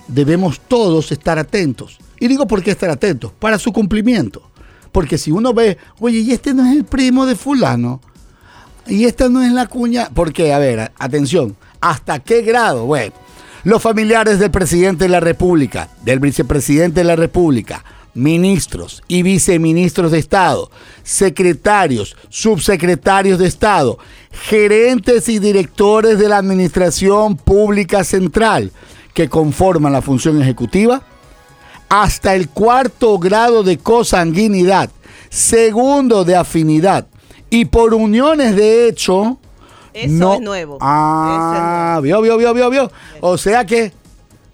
[0.08, 1.98] debemos todos estar atentos.
[2.20, 4.44] Y digo por qué estar atentos, para su cumplimiento.
[4.92, 8.02] Porque si uno ve, oye, y este no es el primo de fulano,
[8.90, 12.86] y esta no es la cuña, porque, a ver, atención, ¿hasta qué grado?
[12.86, 13.14] Bueno,
[13.64, 20.12] los familiares del presidente de la República, del vicepresidente de la República, ministros y viceministros
[20.12, 20.70] de Estado,
[21.04, 24.00] secretarios, subsecretarios de Estado,
[24.32, 28.72] gerentes y directores de la Administración Pública Central
[29.14, 31.04] que conforman la función ejecutiva,
[31.90, 34.90] hasta el cuarto grado de cosanguinidad,
[35.30, 37.08] segundo de afinidad,
[37.50, 39.38] y por uniones de hecho.
[39.94, 40.78] Eso no, es nuevo.
[40.82, 42.92] Ah, vio, vio, vio, vio, vio.
[43.22, 43.92] O sea que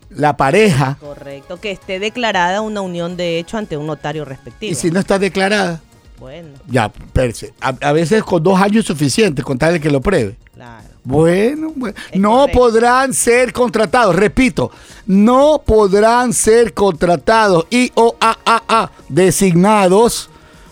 [0.09, 0.97] la pareja.
[0.99, 4.71] Correcto, que esté declarada una unión de hecho ante un notario respectivo.
[4.71, 5.81] Y si no está declarada.
[6.19, 6.49] Bueno.
[6.67, 7.53] Ya, perse.
[7.59, 10.37] A, veces con dos años es suficiente, con tal de que lo pruebe.
[10.53, 10.85] Claro.
[11.03, 11.95] Bueno, bueno.
[12.15, 14.71] no podrán ser contratados, repito,
[15.05, 20.31] no podrán ser contratados y o a, a, a designados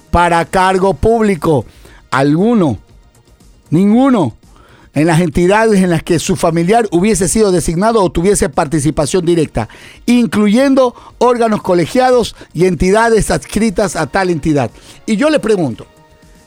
[0.09, 1.65] para cargo público
[2.13, 2.77] alguno,
[3.69, 4.35] ninguno,
[4.93, 9.67] en las entidades en las que su familiar hubiese sido designado o tuviese participación directa,
[10.05, 14.69] incluyendo órganos colegiados y entidades adscritas a tal entidad.
[15.07, 15.87] Y yo le pregunto,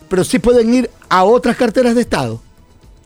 [0.08, 2.40] ¿pero sí pueden ir a otras carteras de Estado?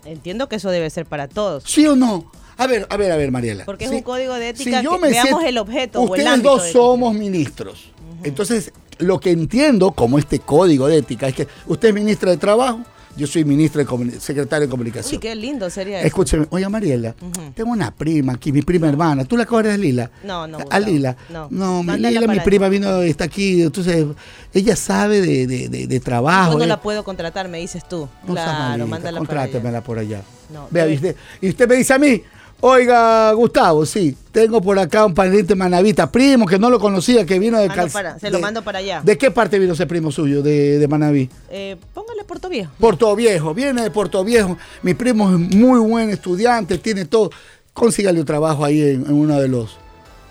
[0.05, 1.65] Entiendo que eso debe ser para todos.
[1.67, 2.31] ¿Sí o no?
[2.59, 3.65] A ver, a ver, a ver, Mariela.
[3.65, 3.97] Porque es Sí.
[3.97, 6.43] un código de ética Si yo que me veamos siento- el objeto o el Ustedes
[6.43, 7.91] dos somos ministros.
[8.25, 12.37] Entonces, lo que entiendo como este código de ética es que usted es ministra de
[12.37, 12.81] Trabajo,
[13.17, 15.21] yo soy ministro de secretario de Uy, Comunicación.
[15.21, 16.07] qué lindo sería eso.
[16.07, 17.15] Escúcheme, oye Mariela,
[17.55, 19.25] tengo una prima aquí, mi prima hermana.
[19.25, 20.11] ¿Tú la conoces, Lila?
[20.23, 20.87] No, no, A Gustavo.
[20.87, 21.17] Lila.
[21.29, 21.49] No.
[21.51, 22.71] No, mi Lila, mi prima allá.
[22.71, 23.63] vino, está aquí.
[23.63, 24.07] Entonces,
[24.55, 26.53] ella sabe de, de, de- de trabajo.
[26.53, 26.69] Yo no eh.
[26.69, 28.09] la puedo contratar, me dices tú.
[28.27, 30.23] No claro, mándala contrátemela por allá.
[30.53, 32.23] No, Vea, y usted, y usted me dice a mí,
[32.61, 37.39] oiga, Gustavo, sí, tengo por acá un pariente manavita, primo que no lo conocía, que
[37.39, 39.01] vino de Mando Calc- para- se lo de- mando para allá.
[39.05, 41.29] ¿De qué parte vino ese primo suyo de, de Manaví?
[41.51, 42.71] Eh, póngale Puerto Viejo.
[42.79, 44.57] Puerto Viejo, viene de Puerto Viejo.
[44.83, 47.31] Mi primo es muy buen estudiante, tiene todo.
[47.73, 49.77] Consígale un trabajo ahí en, en uno de los,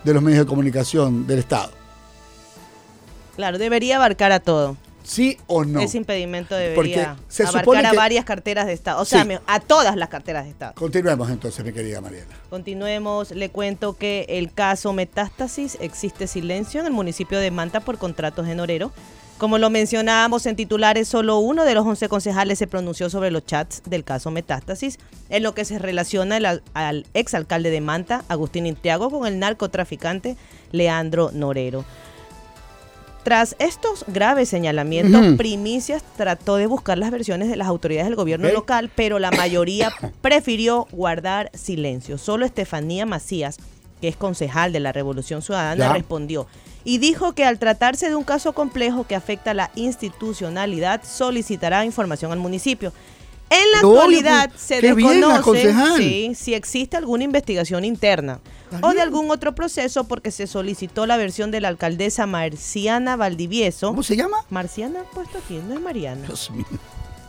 [0.03, 1.71] de los medios de comunicación del Estado.
[3.35, 4.75] Claro, debería abarcar a todo.
[5.03, 5.79] ¿Sí o no?
[5.79, 9.01] Ese impedimento debería Porque se abarcar a que- varias carteras de Estado.
[9.01, 9.31] O sea, Sí.
[9.47, 10.73] a todas las carteras de Estado.
[10.75, 12.27] Continuemos entonces, mi querida Mariela.
[12.49, 17.97] Continuemos, le cuento que el caso Metástasis existe silencio en el municipio de Manta por
[17.97, 18.91] contratos en Orero.
[19.38, 23.45] Como lo mencionábamos en titulares, solo uno de los 11 concejales se pronunció sobre los
[23.45, 28.25] chats del caso Metástasis, en lo que se relaciona el al, al exalcalde de Manta,
[28.27, 30.35] Agustín Intiago, con el narcotraficante
[30.73, 31.85] Leandro Norero.
[33.23, 35.38] Tras estos graves señalamientos.
[35.38, 39.91] Primicias trató de buscar las versiones de las autoridades del gobierno local, pero la mayoría
[40.21, 42.17] prefirió guardar silencio.
[42.17, 43.58] Solo Estefanía Macías,
[44.01, 45.93] que es concejal de la Revolución Ciudadana, Ya.
[45.93, 46.47] respondió
[46.84, 51.86] y dijo que al tratarse de un caso complejo que afecta a la institucionalidad, solicitará
[51.86, 52.93] información al municipio.
[53.49, 58.39] En la actualidad pues, se desconoce sí, si existe alguna investigación interna
[58.82, 63.88] o de algún otro proceso porque se solicitó la versión de la alcaldesa Marciana Valdivieso.
[63.89, 64.38] ¿Cómo se llama?
[64.49, 66.25] Marciana puesto aquí, no es Mariana.
[66.27, 66.65] Dios mío.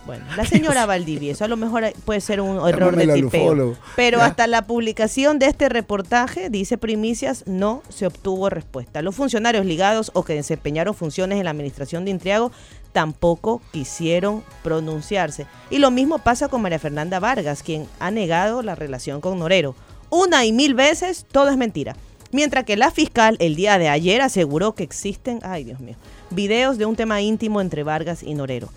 [0.03, 3.77] Bueno, la señora Valdivieso, a lo mejor puede ser un error de tipeo.
[3.95, 4.25] Pero Ya.
[4.25, 9.03] hasta la publicación de este reportaje, dice Primicias, no se obtuvo respuesta.
[9.03, 12.51] Los funcionarios ligados o que desempeñaron funciones en la administración de Intriago
[12.93, 15.45] tampoco quisieron pronunciarse.
[15.69, 19.75] Y lo mismo pasa con María Fernanda Vargas, quien ha negado la relación con Norero.
[20.13, 21.95] Una y mil veces, todo es mentira.
[22.33, 25.95] Mientras que la fiscal el día de ayer aseguró que existen, ay Dios mío,
[26.31, 28.67] videos de un tema íntimo entre Vargas y Norero.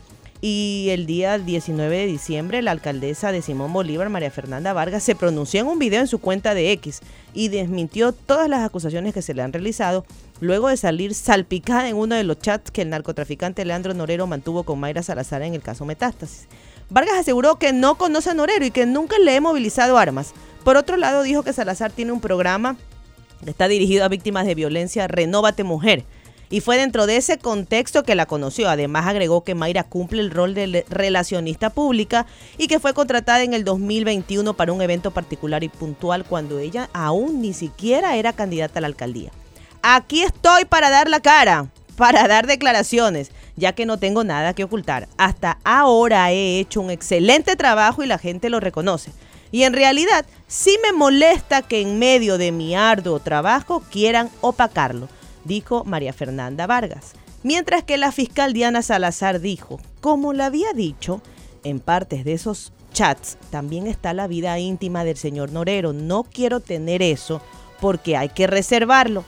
[0.40, 5.16] Y el día 19 de diciembre, la alcaldesa de Simón Bolívar, María Fernanda Vargas, se
[5.16, 7.00] pronunció en un video en su cuenta de X
[7.32, 10.06] y desmintió todas las acusaciones que se le han realizado
[10.38, 14.62] luego de salir salpicada en uno de los chats que el narcotraficante Leandro Norero mantuvo
[14.62, 16.46] con Mayra Salazar en el caso Metástasis.
[16.90, 20.32] Vargas aseguró que no conoce a Norero y que nunca le he movilizado armas.
[20.64, 22.76] Por otro lado, dijo que Salazar tiene un programa
[23.44, 26.04] que está dirigido a víctimas de violencia Renóvate Mujer.
[26.50, 28.68] Y fue dentro de ese contexto que la conoció.
[28.68, 33.52] Además agregó que Mayra cumple el rol de relacionista pública y que fue contratada en
[33.52, 38.78] el 2021 para un evento particular y puntual cuando ella aún ni siquiera era candidata
[38.78, 39.32] a la alcaldía.
[39.82, 44.64] Aquí estoy para dar la cara, para dar declaraciones, ya que no tengo nada que
[44.64, 45.08] ocultar.
[45.18, 49.12] Hasta ahora he hecho un excelente trabajo y la gente lo reconoce.
[49.54, 55.08] Y en realidad sí me molesta que en medio de mi arduo trabajo quieran opacarlo,
[55.44, 57.12] dijo María Fernanda Vargas.
[57.44, 61.22] Mientras que la fiscal Diana Salazar dijo, como le había dicho,
[61.62, 65.92] en partes de esos chats también está la vida íntima del señor Norero.
[65.92, 67.40] No quiero tener eso
[67.80, 69.22] porque hay que reservarlo.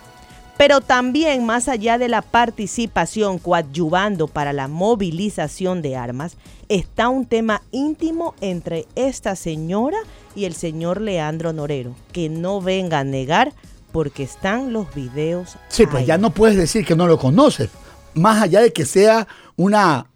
[0.57, 6.37] Pero también más allá de la participación coadyuvando para la movilización de armas,
[6.69, 9.99] está un tema íntimo entre esta señora
[10.35, 13.53] y el señor Leandro Norero, que no venga a negar
[13.93, 15.57] porque están los videos.
[15.69, 17.71] Sí, pues ya no puedes decir que no lo conoces.
[18.15, 19.27] Más allá de que sea
[19.57, 20.07] una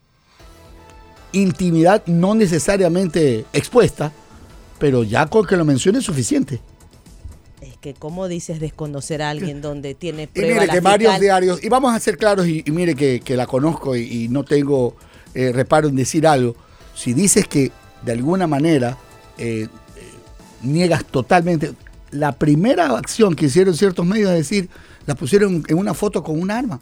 [1.32, 4.12] intimidad no necesariamente expuesta,
[4.78, 6.60] pero ya con que lo mencione es suficiente.
[7.60, 11.20] Es que, ¿cómo dices desconocer a alguien donde tiene Y prueba mire la que varios
[11.20, 14.28] diarios, y vamos a ser claros, y, y mire que, que la conozco y, y
[14.28, 14.96] no tengo
[15.34, 16.56] eh, reparo en decir algo.
[16.94, 18.96] Si dices que de alguna manera
[19.38, 20.02] eh, eh,
[20.62, 21.72] niegas totalmente,
[22.10, 24.68] la primera acción que hicieron ciertos medios es decir,
[25.06, 26.80] la pusieron en una foto con un arma.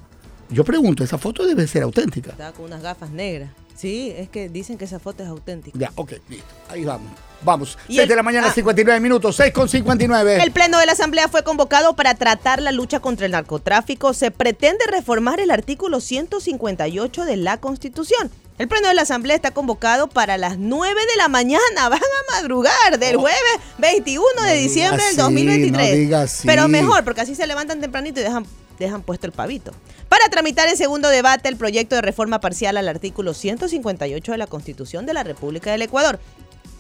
[0.51, 2.31] Yo pregunto, esa foto debe ser auténtica.
[2.31, 3.51] Estaba con unas gafas negras.
[3.79, 5.79] Sí, es que dicen que esa foto es auténtica.
[5.79, 6.47] Ya, ok, listo.
[6.69, 7.13] Ahí vamos.
[7.43, 7.79] Vamos.
[7.87, 8.53] Y 6 el- de la mañana, ah.
[8.53, 10.43] 59 minutos, 6 con 59.
[10.43, 14.15] El Pleno de la Asamblea fue convocado para tratar la lucha contra el narcotráfico.
[14.15, 18.33] Se pretende reformar el artículo 158 de la Constitución.
[18.59, 21.61] El pleno de la Asamblea está convocado para las 9 de la mañana.
[21.89, 23.39] Van a madrugar del jueves
[23.79, 26.43] 21 de diciembre del 2023.
[26.45, 28.45] Pero mejor, porque así se levantan tempranito y dejan,
[28.79, 29.73] dejan puesto el pavito.
[30.09, 34.47] Para tramitar en segundo debate el proyecto de reforma parcial al artículo 158 de la
[34.47, 36.19] Constitución de la República del Ecuador.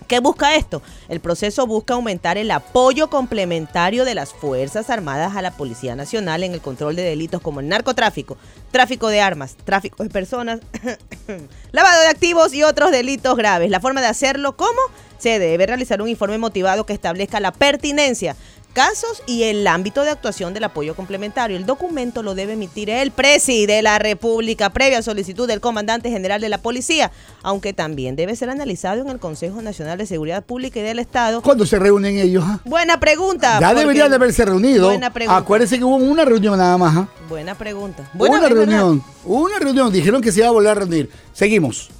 [0.08, 0.80] ¿Qué busca esto?
[1.10, 6.42] El proceso busca aumentar el apoyo complementario de las Fuerzas Armadas a la Policía Nacional
[6.44, 8.38] en el control de delitos como el narcotráfico,
[8.70, 10.60] tráfico de armas, tráfico de personas,
[11.72, 13.68] lavado de activos y otros delitos graves.
[13.68, 14.80] La forma de hacerlo, ¿cómo?
[15.18, 18.34] Se debe realizar un informe motivado que establezca la pertinencia
[18.78, 21.56] casos y el ámbito de actuación del apoyo complementario.
[21.56, 26.40] El documento lo debe emitir el presi de la República previa solicitud del comandante general
[26.40, 27.10] de la policía,
[27.42, 31.42] aunque también debe ser analizado en el Consejo Nacional de Seguridad Pública y del Estado.
[31.42, 32.44] ¿Cuándo se reúnen ellos?
[32.46, 32.60] Ah?
[32.64, 33.58] Buena pregunta.
[33.60, 34.86] Ya deberían de haberse reunido.
[34.86, 35.38] Buena pregunta.
[35.38, 36.98] Acuérdense que hubo una reunión nada más.
[36.98, 37.08] Ah.
[37.28, 38.08] Buena pregunta.
[38.14, 39.02] una reunión.
[39.24, 39.92] Una reunión.
[39.92, 41.10] Dijeron que se iba a volver a reunir.
[41.32, 41.90] Seguimos.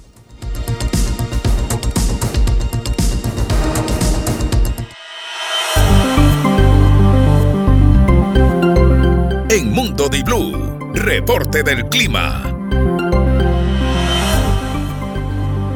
[9.59, 10.53] En Mundo Di Blue,
[10.93, 12.43] reporte del clima.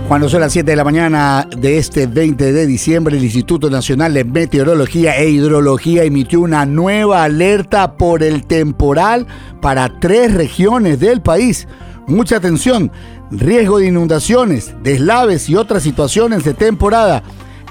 [0.08, 4.13] Cuando son las 7 de la mañana de este 20 de diciembre, el Instituto Nacional
[4.13, 9.28] de Meteorología e Hidrología emitió una nueva alerta por el temporal
[9.60, 11.67] para tres regiones del país.
[12.08, 12.89] Mucha atención,
[13.32, 17.22] riesgo de inundaciones, deslaves y otras situaciones de temporada.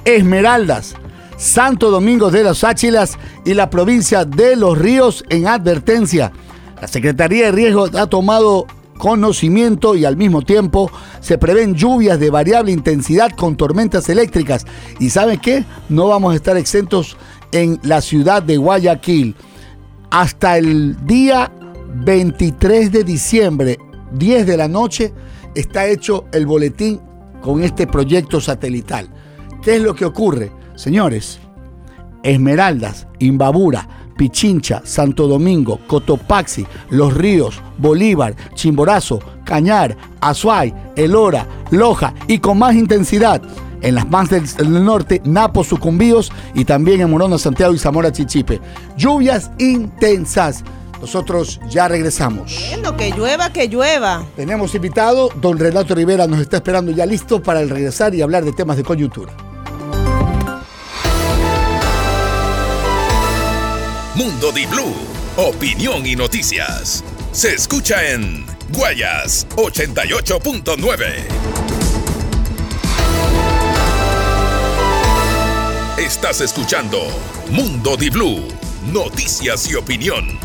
[0.05, 0.95] Esmeraldas,
[1.43, 6.31] Santo Domingo de los Áchilas y la provincia de Los Ríos en advertencia.
[6.81, 10.89] La Secretaría de Riesgo ha tomado conocimiento y al mismo tiempo
[11.21, 14.65] se prevén lluvias de variable intensidad con tormentas eléctricas.
[15.01, 15.65] ¿Y saben qué?
[15.89, 17.17] No vamos a estar exentos
[17.51, 19.35] en la ciudad de Guayaquil.
[20.13, 21.51] Hasta el día
[22.05, 23.79] 23 de diciembre,
[24.13, 25.13] 10 de la noche,
[25.57, 27.01] está hecho el boletín
[27.41, 29.09] con este proyecto satelital.
[29.61, 30.62] ¿Qué es lo que ocurre?
[30.83, 31.39] Señores,
[32.25, 42.39] Esmeraldas, Imbabura, Pichincha, Santo Domingo, Cotopaxi, Los Ríos, Bolívar, Chimborazo, Cañar, Azuay, Elora, Loja y
[42.39, 43.41] con más intensidad
[43.81, 44.45] en las más del,
[44.85, 48.61] norte, Napo, Sucumbíos y también en Morona, Santiago y Zamora, Chichipe.
[48.97, 50.65] Lluvias intensas.
[51.01, 52.59] Nosotros ya regresamos.
[52.71, 54.25] Bueno, que llueva, que llueva.
[54.35, 58.45] Tenemos invitado, don Renato Rivera nos está esperando ya listo para el regresar y hablar
[58.45, 59.33] de temas de coyuntura.
[64.15, 64.95] Mundo Di Blue,
[65.39, 67.03] opinión y noticias.
[67.33, 71.15] Se escucha en Guayas 88.9.
[75.97, 76.99] Estás escuchando
[77.51, 78.47] Mundo Di Blue,
[78.93, 80.39] noticias y opinión.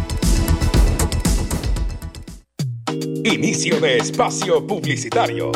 [3.25, 5.51] Inicio de espacio publicitario.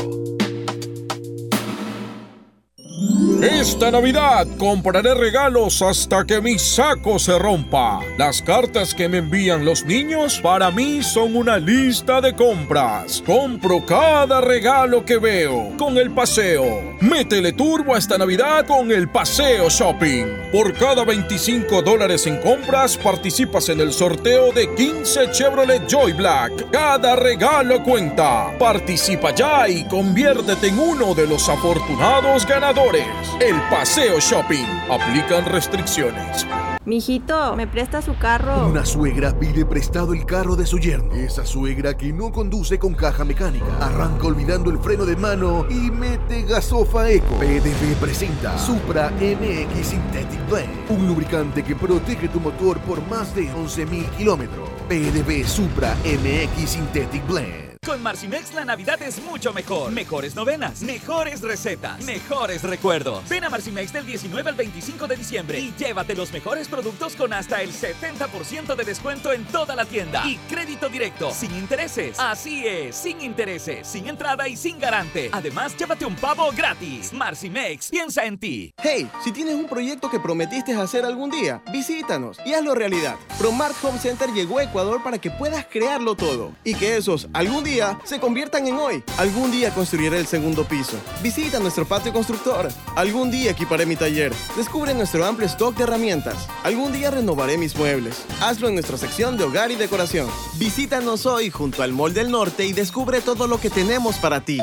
[3.42, 8.00] Esta Navidad compraré regalos hasta que mi saco se rompa.
[8.16, 13.24] Las cartas que me envían los niños para mí son una lista de compras.
[13.26, 16.96] Compro cada regalo que veo con el paseo.
[17.00, 20.52] Métele turbo esta Navidad con el paseo shopping.
[20.52, 26.70] Por cada 25 dólares en compras participas en el sorteo de 15 Chevrolet Joy Black.
[26.70, 28.56] Cada regalo cuenta.
[28.60, 33.31] Participa ya y conviértete en uno de los afortunados ganadores.
[33.40, 34.66] El Paseo Shopping.
[34.90, 36.46] Aplican restricciones.
[36.86, 38.68] Mijito, ¿me presta su carro?
[38.68, 41.14] Una suegra pide prestado el carro de su yerno.
[41.14, 43.66] Esa suegra que no conduce con caja mecánica.
[43.80, 47.36] Arranca olvidando el freno de mano y mete gasofa eco.
[47.36, 50.90] PDB presenta Supra MX Synthetic Blend.
[50.90, 54.68] Un lubricante que protege tu motor por más de 11.000 kilómetros.
[54.90, 57.71] PDB Supra MX Synthetic Blend.
[57.84, 59.92] Con Marcimex la Navidad es mucho mejor.
[59.92, 63.28] Mejores novenas, mejores recetas, mejores recuerdos.
[63.28, 67.34] Ven a Marcimex del 19 al 25 de diciembre y llévate los mejores productos con
[67.34, 70.22] hasta el 70% de descuento en toda la tienda.
[70.28, 72.20] Y crédito directo, sin intereses.
[72.20, 75.32] Así es, sin intereses, sin entrada y sin garante.
[75.32, 77.12] Además, llévate un pavo gratis.
[77.12, 78.76] Marcimex, piensa en ti.
[78.78, 83.16] Hey, si tienes un proyecto que prometiste hacer algún día, visítanos y hazlo realidad.
[83.40, 87.64] Promart Home Center llegó a Ecuador para que puedas crearlo todo y que esos algún
[87.64, 87.71] día
[88.04, 89.04] se conviertan en hoy.
[89.18, 90.98] Algún día construiré el segundo piso.
[91.24, 92.68] Visita nuestro patio constructor.
[92.96, 94.34] Algún día equiparé mi taller.
[94.58, 96.48] Descubre nuestro amplio stock de herramientas.
[96.64, 98.24] Algún día renovaré mis muebles.
[98.42, 100.28] Hazlo en nuestra sección de hogar y decoración.
[100.56, 104.60] Visítanos hoy junto al Mall del Norte y descubre todo lo que tenemos para ti.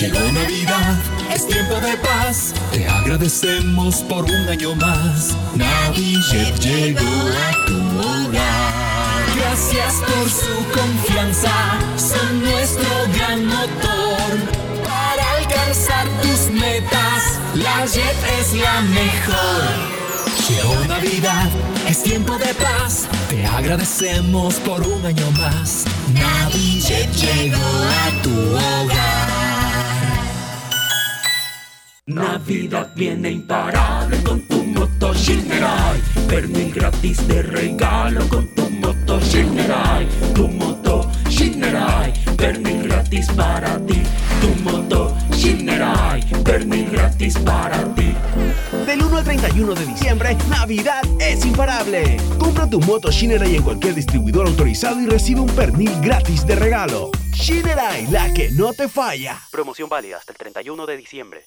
[0.00, 0.98] Llegó Navidad,
[1.34, 2.54] es tiempo de paz.
[2.72, 5.36] Te agradecemos por un año más.
[5.54, 8.90] Navidad llegó a tu hogar
[9.50, 11.50] Gracias por su confianza,
[11.96, 14.30] son nuestro gran motor.
[14.84, 20.00] Para alcanzar tus metas, la Jet es la mejor.
[20.48, 21.48] Llegó Navidad,
[21.88, 23.06] es tiempo de paz.
[23.28, 25.84] Te agradecemos por un año más.
[26.12, 29.19] Navijet llegó a tu hogar.
[32.14, 36.00] Navidad viene imparable con tu moto Shinerai.
[36.28, 40.08] Pernil gratis de regalo con tu moto Shinerai.
[40.34, 42.12] Tu moto Shinerai.
[42.36, 44.02] Pernil gratis para ti.
[44.40, 46.20] Tu moto Shinerai.
[46.42, 48.12] Pernil gratis para ti.
[48.86, 52.16] Del 1 al 31 de diciembre, Navidad es imparable.
[52.40, 57.12] Compra tu moto Shinerai en cualquier distribuidor autorizado y recibe un pernil gratis de regalo.
[57.32, 59.38] Shinerai, la que no te falla.
[59.52, 61.44] Promoción válida hasta el 31 de diciembre.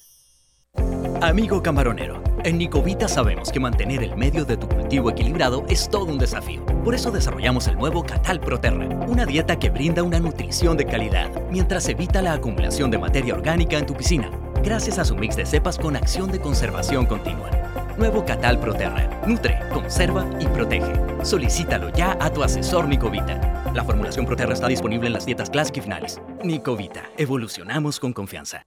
[1.24, 6.12] Amigo camaronero, en Nicovita sabemos que mantener el medio de tu cultivo equilibrado es todo
[6.12, 6.62] un desafío.
[6.84, 11.30] Por eso desarrollamos el nuevo Catal Proterra, una dieta que brinda una nutrición de calidad,
[11.50, 14.30] mientras evita la acumulación de materia orgánica en tu piscina,
[14.62, 17.50] gracias a su mix de cepas con acción de conservación continua.
[17.96, 20.92] Nuevo Catal Proterra, nutre, conserva y protege.
[21.22, 23.72] Solicítalo ya a tu asesor Nicovita.
[23.72, 26.20] La formulación Proterra está disponible en las dietas Classic y finales.
[26.42, 28.66] Nicovita, evolucionamos con confianza.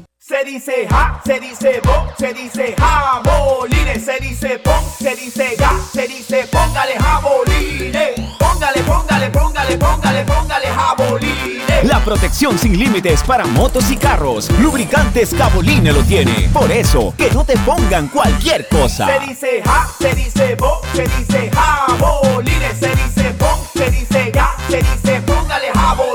[0.23, 5.71] Se dice ja, se dice bo, se dice jabolines, se dice pon, se dice ga,
[5.91, 8.21] se dice póngale jabolines.
[8.37, 11.83] Póngale, póngale, póngale, póngale, póngale jabolines.
[11.85, 14.51] La protección sin límites para motos y carros.
[14.59, 16.51] Lubricantes Caboline lo tiene.
[16.53, 19.07] Por eso, que no te pongan cualquier cosa.
[19.07, 24.55] Se dice ja, se dice bo, se dice jabolines, se dice pon, se dice ga,
[24.69, 26.10] se dice póngale jabolines.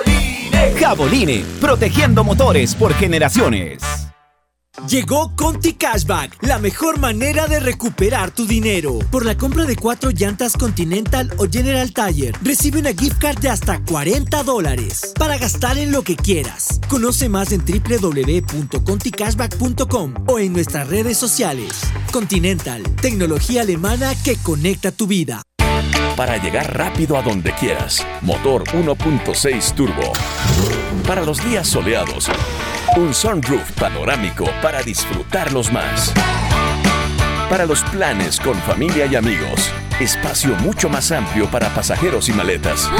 [0.87, 3.82] Caboline, protegiendo motores por generaciones.
[4.89, 9.01] Llegó Conti Cashback, la mejor manera de recuperar tu dinero.
[9.11, 13.49] Por la compra de cuatro llantas Continental o General Tire, recibe una gift card de
[13.49, 16.80] hasta 40 dólares para gastar en lo que quieras.
[16.87, 21.80] Conoce más en www.conticashback.com o en nuestras redes sociales.
[22.12, 25.43] Continental, tecnología alemana que conecta tu vida.
[26.17, 30.14] Para llegar rápido a donde quieras, motor 1.6 turbo.
[31.07, 32.31] Para los días soleados,
[32.97, 36.14] un sunroof panorámico para disfrutarlos más.
[37.51, 42.91] Para los planes con familia y amigos, espacio mucho más amplio para pasajeros y maletas.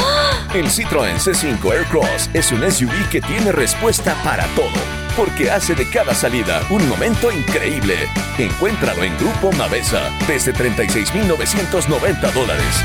[0.53, 4.69] El Citroën C5 Aircross es un SUV que tiene respuesta para todo,
[5.17, 7.97] porque hace de cada salida un momento increíble.
[8.39, 12.85] Encuéntralo en Grupo Mavesa desde 36.990 dólares.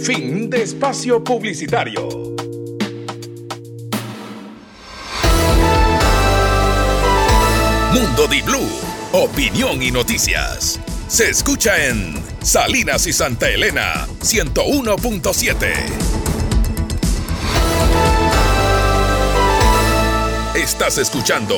[0.00, 2.08] Fin de espacio publicitario.
[7.92, 8.68] Mundo Di Blue,
[9.12, 10.78] opinión y noticias.
[11.08, 16.13] Se escucha en Salinas y Santa Elena 101.7.
[20.74, 21.54] Estás escuchando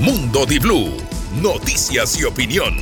[0.00, 0.96] Mundo Di Blue,
[1.40, 2.74] noticias y opinión.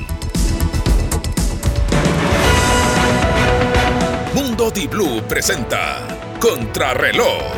[4.35, 5.99] Mundo Di Blue presenta
[6.41, 7.53] Contrarreloj.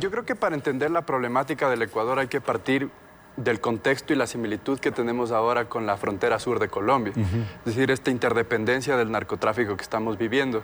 [0.00, 2.88] Yo creo que para entender la problemática del Ecuador hay que partir
[3.36, 7.64] del contexto y la similitud que tenemos ahora con la frontera sur de Colombia, es
[7.64, 10.62] decir, esta interdependencia del narcotráfico que estamos viviendo.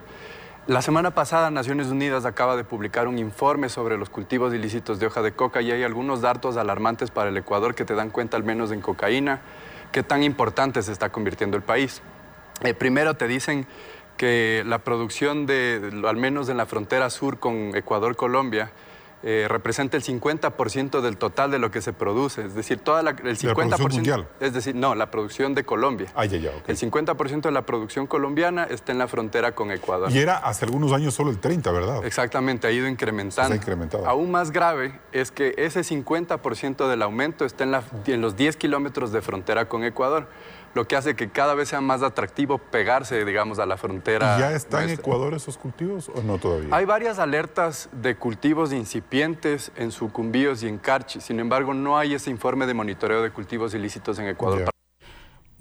[0.70, 5.06] La semana pasada Naciones Unidas acaba de publicar un informe sobre los cultivos ilícitos de
[5.06, 8.36] hoja de coca y hay algunos datos alarmantes para el Ecuador que te dan cuenta
[8.36, 9.40] al menos en cocaína
[9.90, 12.02] qué tan importante se está convirtiendo el país.
[12.62, 13.66] Eh, primero te dicen
[14.16, 18.70] que la producción de, al menos en la frontera sur con Ecuador-Colombia,
[19.22, 23.10] eh, representa el 50% del total de lo que se produce, es decir, toda la,
[23.10, 23.54] el 50%.
[23.54, 24.28] producción mundial?
[24.40, 26.08] Es decir, no, la producción de Colombia.
[26.14, 26.68] Ah, ya, ya, ok.
[26.68, 30.10] El 50% de la producción colombiana está en la frontera con Ecuador.
[30.10, 32.04] Y era hace algunos años solo el 30, ¿verdad?
[32.04, 33.48] Exactamente, ha ido incrementando.
[33.48, 34.06] Se ha incrementado.
[34.06, 38.56] Aún más grave es que ese 50% del aumento está en, la- en los 10
[38.56, 40.28] kilómetros de frontera con Ecuador,
[40.74, 44.36] lo que hace que cada vez sea más atractivo pegarse, digamos, a la frontera.
[44.36, 44.90] ¿Y ya están en.
[44.90, 46.68] Ecuador esos cultivos o no todavía?
[46.74, 51.20] Hay varias alertas de cultivos incipientes en Sucumbíos y en Carchi.
[51.20, 54.70] Sin embargo, no hay ese informe de monitoreo de cultivos ilícitos en Ecuador.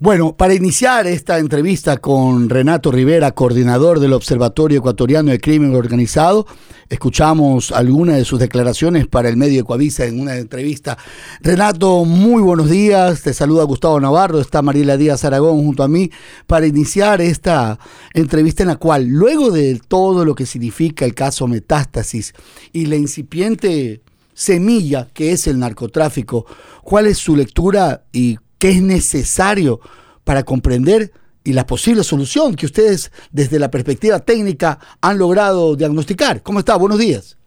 [0.01, 6.47] Bueno, para iniciar esta entrevista con Renato Rivera, coordinador del Observatorio Ecuatoriano de Crimen Organizado,
[6.87, 10.97] escuchamos algunas de sus declaraciones para el medio Ecuavisa en una entrevista.
[11.41, 16.09] Renato, muy buenos días, te saluda Gustavo Navarro, está Mariela Díaz Aragón junto a mí
[16.47, 17.77] para iniciar esta
[18.13, 22.33] entrevista en la cual, luego de todo lo que significa el caso Metástasis
[22.71, 24.01] y la incipiente
[24.33, 26.45] semilla que es el narcotráfico,
[26.85, 29.79] ¿cuál es su lectura y qué es necesario
[30.23, 31.11] para comprender
[31.43, 36.43] y la posible solución que ustedes desde la perspectiva técnica han logrado diagnosticar.
[36.43, 36.75] ¿Cómo está?
[36.75, 37.37] Buenos días.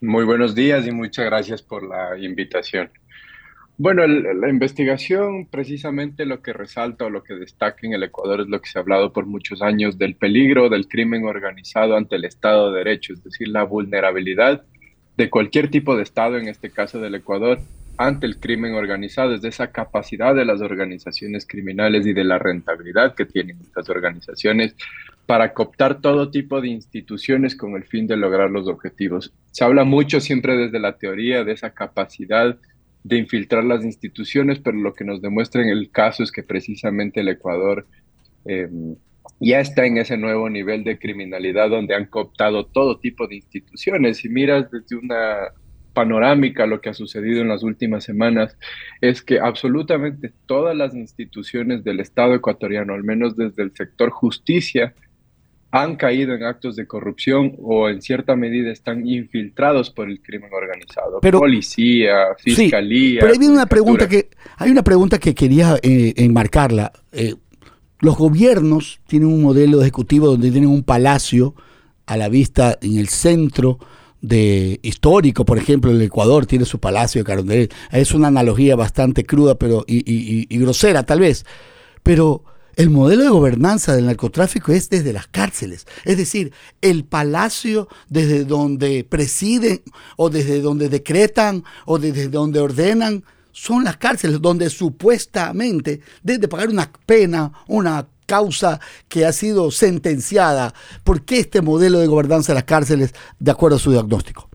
[0.00, 2.90] Muy buenos días y muchas gracias por la invitación.
[3.76, 8.42] Bueno, el, la investigación precisamente lo que resalta o lo que destaca en el Ecuador
[8.42, 12.16] es lo que se ha hablado por muchos años del peligro del crimen organizado ante
[12.16, 14.62] el Estado de Derecho, es decir, la vulnerabilidad
[15.16, 17.58] de cualquier tipo de Estado, en este caso del Ecuador,
[17.96, 22.38] ante el crimen organizado, es de esa capacidad de las organizaciones criminales y de la
[22.38, 24.74] rentabilidad que tienen estas organizaciones
[25.26, 29.32] para cooptar todo tipo de instituciones con el fin de lograr los objetivos.
[29.52, 32.56] Se habla mucho siempre desde la teoría de esa capacidad
[33.04, 37.20] de infiltrar las instituciones, pero lo que nos demuestra en el caso es que precisamente
[37.20, 37.86] el Ecuador
[38.46, 38.68] eh,
[39.40, 44.24] ya está en ese nuevo nivel de criminalidad donde han cooptado todo tipo de instituciones.
[44.24, 45.52] Y miras desde una
[45.94, 48.58] panorámica lo que ha sucedido en las últimas semanas
[49.00, 54.94] es que absolutamente todas las instituciones del Estado ecuatoriano, al menos desde el sector justicia,
[55.70, 60.50] han caído en actos de corrupción o en cierta medida están infiltrados por el crimen
[60.52, 61.20] organizado.
[61.20, 63.20] Policía, fiscalía.
[63.20, 66.92] pero hay una pregunta que hay una pregunta que quería eh, enmarcarla.
[67.10, 67.34] Eh,
[67.98, 71.56] los gobiernos tienen un modelo ejecutivo donde tienen un palacio
[72.06, 73.78] a la vista en el centro
[74.24, 77.74] de histórico, por ejemplo, el Ecuador tiene su palacio de Carondelet.
[77.92, 81.44] Es una analogía bastante cruda pero y, grosera tal vez.
[82.02, 82.42] Pero
[82.74, 85.86] el modelo de gobernanza del narcotráfico es desde las cárceles.
[86.06, 89.82] Es decir, el palacio desde donde presiden
[90.16, 96.70] o desde donde decretan o desde donde ordenan son las cárceles donde supuestamente desde pagar
[96.70, 100.72] una pena, una causa que ha sido sentenciada.
[101.04, 104.48] ¿Por qué este modelo de gobernanza de las cárceles de acuerdo a su diagnóstico?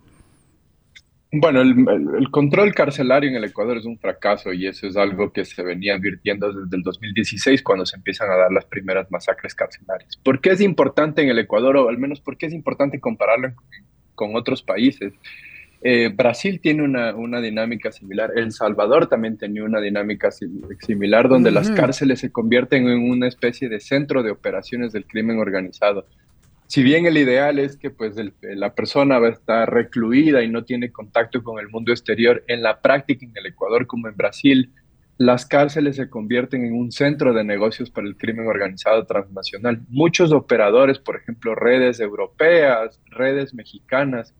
[1.31, 5.45] Bueno, el, control carcelario en el Ecuador es un fracaso y eso es algo que
[5.45, 10.17] se venía advirtiendo desde el 2016 cuando se empiezan a dar las primeras masacres carcelarias.
[10.17, 13.53] ¿Por qué es importante en el Ecuador o al menos por qué es importante compararlo
[14.15, 15.13] con otros países?
[15.81, 18.31] Eh, Brasil tiene una, una, dinámica similar.
[18.35, 23.69] El Salvador también tenía una dinámica similar donde las cárceles se convierten en una especie
[23.69, 26.05] de centro de operaciones del crimen organizado.
[26.67, 30.65] Si bien el ideal es que pues la persona va a estar recluida y no
[30.65, 34.71] tiene contacto con el mundo exterior, en la práctica en el Ecuador como en Brasil,
[35.17, 39.81] las cárceles se convierten en un centro de negocios para el crimen organizado transnacional.
[39.89, 44.33] Muchos operadores, por ejemplo, redes europeas, redes mexicanas,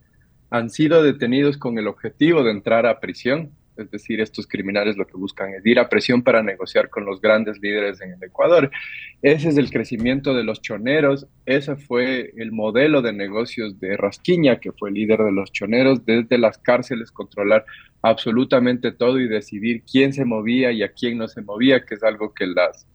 [0.50, 5.08] han sido detenidos con el objetivo de entrar a prisión, es decir, estos criminales lo
[5.08, 8.70] que buscan es ir a prisión para negociar con los grandes líderes en el Ecuador.
[9.22, 14.60] Ese es el crecimiento de los choneros, ese fue el modelo de negocios de Rasquiña,
[14.60, 17.66] que fue líder de los choneros, desde las cárceles controlar
[18.02, 22.04] absolutamente todo y decidir quién se movía y a quién no se movía, que es
[22.04, 22.86] algo que las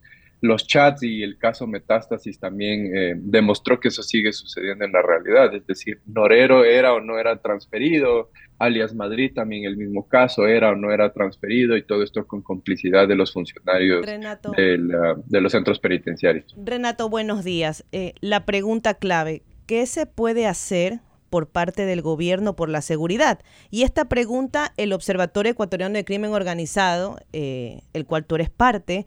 [0.45, 5.01] los chats y el caso Metástasis también eh, demostró que eso sigue sucediendo en la
[5.01, 5.55] realidad.
[5.55, 10.73] Es decir, Norero era o no era transferido, alias Madrid también el mismo caso, era
[10.73, 15.79] o no era transferido y todo esto con complicidad de los funcionarios de los centros
[15.79, 16.55] penitenciarios.
[16.63, 17.87] Renato, buenos días.
[17.93, 23.41] Eh, la pregunta clave, ¿qué se puede hacer por parte del gobierno por la seguridad.
[23.69, 29.05] Y esta pregunta, el Observatorio Ecuatoriano de Crimen Organizado, eh, el cual tú eres parte,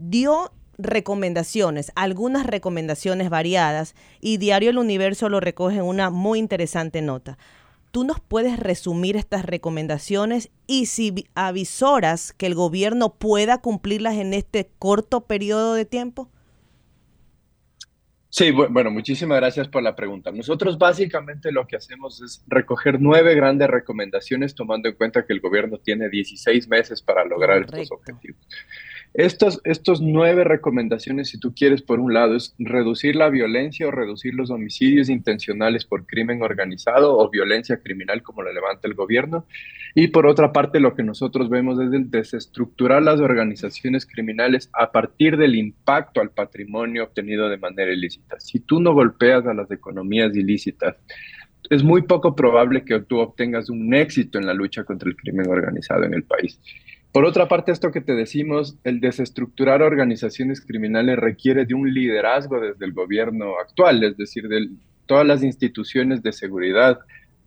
[0.00, 7.02] dio recomendaciones, algunas recomendaciones variadas, y Diario El Universo lo recoge en una muy interesante
[7.02, 7.38] nota.
[7.90, 14.32] ¿Tú nos puedes resumir estas recomendaciones y si avisoras que el gobierno pueda cumplirlas en
[14.32, 16.30] este corto periodo de tiempo?
[18.32, 20.30] Sí, bueno, muchísimas gracias por la pregunta.
[20.30, 25.40] Nosotros básicamente lo que hacemos es recoger nueve grandes recomendaciones tomando en cuenta que el
[25.40, 28.40] gobierno tiene 16 meses para lograr estos objetivos.
[29.12, 33.90] Estos, estos nueve recomendaciones, si tú quieres, por un lado, es reducir la violencia o
[33.90, 39.46] reducir los homicidios intencionales por crimen organizado o violencia criminal, como lo levanta el gobierno.
[39.96, 44.92] Y por otra parte, lo que nosotros vemos es el desestructurar las organizaciones criminales a
[44.92, 48.38] partir del impacto al patrimonio obtenido de manera ilícita.
[48.38, 50.96] Si tú no golpeas a las economías ilícitas,
[51.68, 55.48] es muy poco probable que tú obtengas un éxito en la lucha contra el crimen
[55.48, 56.60] organizado en el país.
[57.12, 62.60] Por otra parte, esto que te decimos, el desestructurar organizaciones criminales requiere de un liderazgo
[62.60, 64.68] desde el gobierno actual, es decir, de
[65.06, 67.00] todas las instituciones de seguridad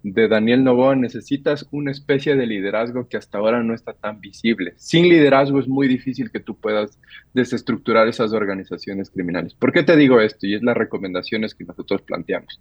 [0.04, 4.74] de Daniel Novoa, necesitas una especie de liderazgo que hasta ahora no está tan visible.
[4.76, 7.00] Sin liderazgo es muy difícil que tú puedas
[7.34, 9.54] desestructurar esas organizaciones criminales.
[9.54, 10.46] ¿Por qué te digo esto?
[10.46, 12.60] Y es las recomendaciones que nosotros planteamos.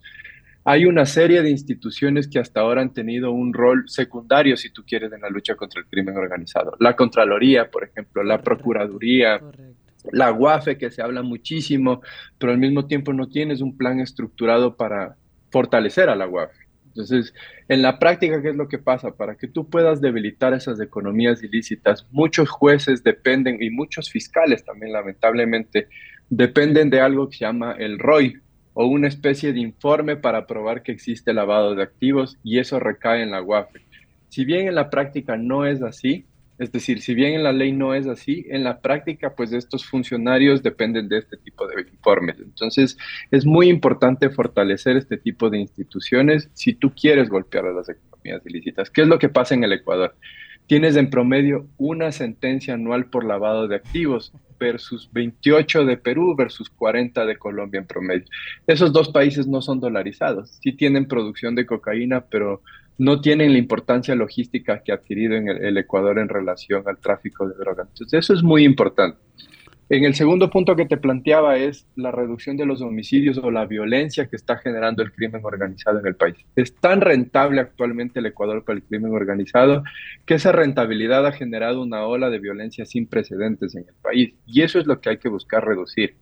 [0.64, 4.84] Hay una serie de instituciones que hasta ahora han tenido un rol secundario, si tú
[4.86, 6.76] quieres, en la lucha contra el crimen organizado.
[6.78, 9.40] La Contraloría, por ejemplo, la Procuraduría,
[10.12, 12.00] la UAFE, que se habla muchísimo,
[12.38, 15.16] pero al mismo tiempo no tienes un plan estructurado para
[15.50, 16.62] fortalecer a la UAFE.
[16.86, 17.34] Entonces,
[17.68, 19.16] en la práctica, ¿qué es lo que pasa?
[19.16, 24.92] Para que tú puedas debilitar esas economías ilícitas, muchos jueces dependen, y muchos fiscales también,
[24.92, 25.88] lamentablemente,
[26.28, 28.38] dependen de algo que se llama el ROI,
[28.74, 33.22] o una especie de informe para probar que existe lavado de activos y eso recae
[33.22, 33.80] en la UAFE.
[34.28, 36.24] Si bien en la práctica no es así,
[36.58, 39.84] es decir, si bien en la ley no es así, en la práctica pues estos
[39.84, 42.36] funcionarios dependen de este tipo de informes.
[42.38, 42.96] Entonces
[43.30, 48.42] es muy importante fortalecer este tipo de instituciones si tú quieres golpear a las economías
[48.46, 48.90] ilícitas.
[48.90, 50.14] ¿Qué es lo que pasa en el Ecuador?
[50.66, 54.32] Tienes en promedio una sentencia anual por lavado de activos
[54.62, 58.26] versus 28 de Perú versus 40 de Colombia en promedio.
[58.66, 62.62] Esos dos países no son dolarizados, sí tienen producción de cocaína, pero
[62.98, 67.48] no tienen la importancia logística que ha adquirido en el, Ecuador en relación al tráfico
[67.48, 67.88] de drogas.
[67.88, 69.18] Entonces, eso es muy importante.
[69.93, 73.66] En el segundo punto que te planteaba es la reducción de los homicidios o la
[73.66, 76.34] violencia que está generando el crimen organizado en el país.
[76.57, 79.84] Es tan rentable actualmente el Ecuador para el crimen organizado
[80.24, 84.32] que esa rentabilidad ha generado una ola de violencia sin precedentes en el país.
[84.47, 86.16] Y eso es lo que hay que buscar reducir.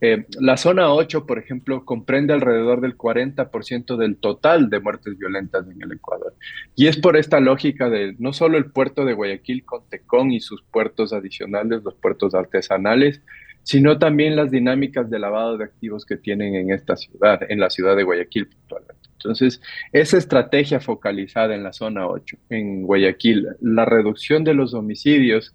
[0.00, 5.66] Eh, la zona 8, por ejemplo, comprende alrededor del 40% del total de muertes violentas
[5.68, 6.34] en el Ecuador.
[6.74, 10.40] Y es por esta lógica de no solo el puerto de Guayaquil con Tecón y
[10.40, 13.20] sus puertos adicionales, los puertos artesanales,
[13.62, 17.68] sino también las dinámicas de lavado de activos que tienen en esta ciudad, en la
[17.68, 19.00] ciudad de Guayaquil puntualmente.
[19.12, 19.60] Entonces,
[19.92, 25.54] esa estrategia focalizada en la zona 8, en Guayaquil, la reducción de los homicidios,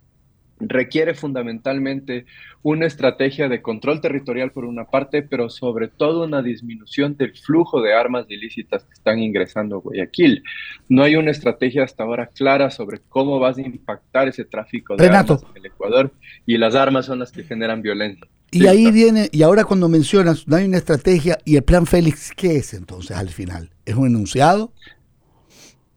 [0.59, 2.25] requiere fundamentalmente
[2.61, 7.81] una estrategia de control territorial por una parte, pero sobre todo una disminución del flujo
[7.81, 10.43] de armas ilícitas que están ingresando a Guayaquil.
[10.89, 15.07] No hay una estrategia hasta ahora clara sobre cómo vas a impactar ese tráfico de
[15.07, 16.11] armas en el Ecuador
[16.45, 18.27] y las armas son las que generan violencia.
[18.51, 22.31] Y ahí viene, y ahora cuando mencionas, no hay una estrategia, ¿y el plan Félix
[22.35, 23.69] qué es entonces al final?
[23.85, 24.71] ¿Es un enunciado?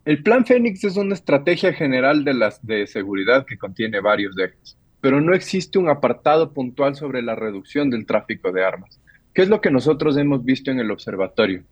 [0.09, 4.79] El plan Fénix es una estrategia general de, las, de seguridad que contiene varios ejes,
[5.03, 8.99] pero no existe un apartado puntual sobre la reducción del tráfico de armas,
[9.35, 11.63] que es lo que nosotros hemos visto en el observatorio.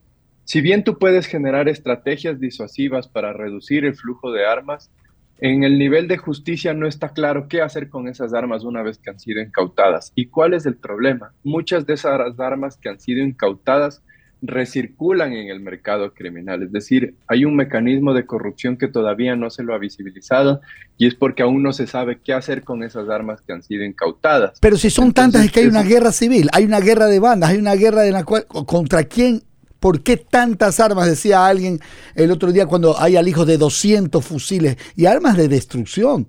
[0.45, 4.91] Si bien tú puedes generar estrategias disuasivas para reducir el flujo de armas,
[5.39, 8.99] en el nivel de justicia no está claro qué hacer con esas armas una vez
[8.99, 10.12] que han sido incautadas.
[10.14, 11.32] ¿Y cuál es el problema?
[11.43, 14.03] Muchas de esas armas que han sido incautadas
[14.47, 16.62] recirculan en el mercado criminal.
[16.62, 20.61] Es decir, hay un mecanismo de corrupción que todavía no se lo ha visibilizado
[20.99, 23.84] y es porque aún no se sabe qué hacer con esas armas que han sido
[23.84, 24.59] incautadas.
[24.61, 27.51] Pero si son tantas es que hay una guerra civil, hay una guerra de bandas,
[27.51, 29.42] hay una guerra de la cual contra quién
[29.80, 31.07] ¿Por qué tantas armas?
[31.07, 31.80] Decía alguien
[32.14, 36.28] el otro día cuando hay alijos de 200 fusiles y armas de destrucción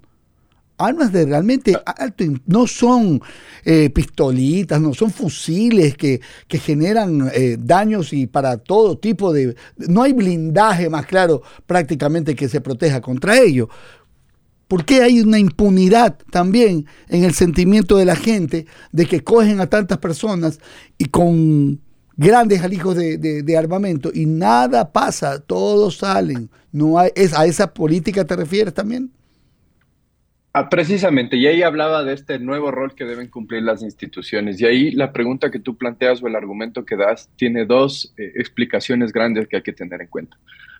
[0.78, 3.22] armas de realmente alto, no son
[3.66, 9.56] eh, pistolitas, no son fusiles que, generan eh, daños y para todo tipo de...
[9.78, 13.70] No hay blindaje más claro prácticamente que se proteja contra ello.
[14.68, 19.62] ¿Por qué hay una impunidad también en el sentimiento de la gente de que cogen
[19.62, 20.60] a tantas personas
[20.98, 21.80] y con
[22.18, 26.50] grandes alijos de, armamento y nada pasa, todos salen?
[26.74, 29.12] No hay, ¿A esa política te refieres también?
[30.60, 34.60] Ah, precisamente, y ahí hablaba de este nuevo rol que deben cumplir las instituciones.
[34.60, 38.32] Y ahí la pregunta que tú planteas o el argumento que das tiene dos eh,
[38.34, 40.36] explicaciones grandes que hay que tener en cuenta.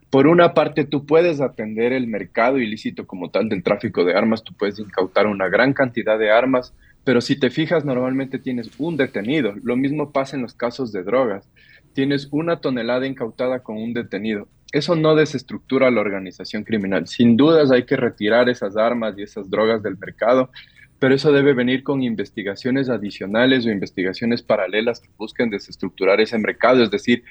[0.10, 4.44] Por una parte, tú puedes atender el mercado ilícito como tal del tráfico de armas,
[4.44, 6.74] tú puedes incautar una gran cantidad de armas,
[7.04, 9.54] pero si te fijas, normalmente tienes un detenido.
[9.62, 11.48] Lo mismo pasa en los casos de drogas.
[11.94, 17.08] Tienes una tonelada incautada con un detenido eso no desestructura la organización criminal.
[17.08, 20.52] Sin dudas hay que retirar esas armas y esas drogas del mercado,
[21.00, 26.84] pero eso debe venir con investigaciones adicionales o investigaciones paralelas que busquen desestructurar ese mercado,
[26.84, 27.24] es decir,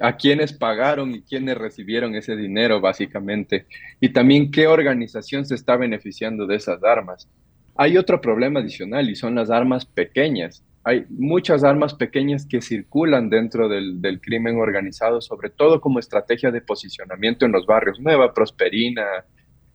[0.00, 3.66] a quiénes pagaron y quiénes recibieron ese dinero, básicamente,
[4.00, 7.28] y también qué organización se está beneficiando de esas armas.
[7.74, 13.28] Hay otro problema adicional y son las armas pequeñas hay muchas armas pequeñas que circulan
[13.28, 17.98] dentro del, crimen organizado, sobre todo como estrategia de posicionamiento en los barrios.
[17.98, 19.04] Nueva Prosperina,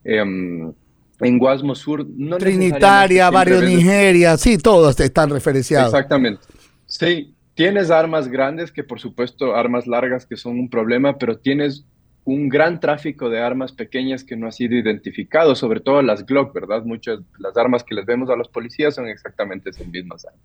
[0.05, 0.71] em,
[1.19, 2.07] en Guasmo Sur.
[2.15, 5.93] No Trinitaria, Barrio Nigeria, sí, todos están referenciados.
[5.93, 6.43] Exactamente.
[6.85, 11.85] Sí, tienes armas grandes, que por supuesto, armas largas que son un problema, pero tienes
[12.23, 16.53] un gran tráfico de armas pequeñas que no ha sido identificado, sobre todo las Glock,
[16.53, 16.83] ¿verdad?
[16.83, 20.41] Muchas las armas que les vemos a los policías son exactamente esas mismas armas.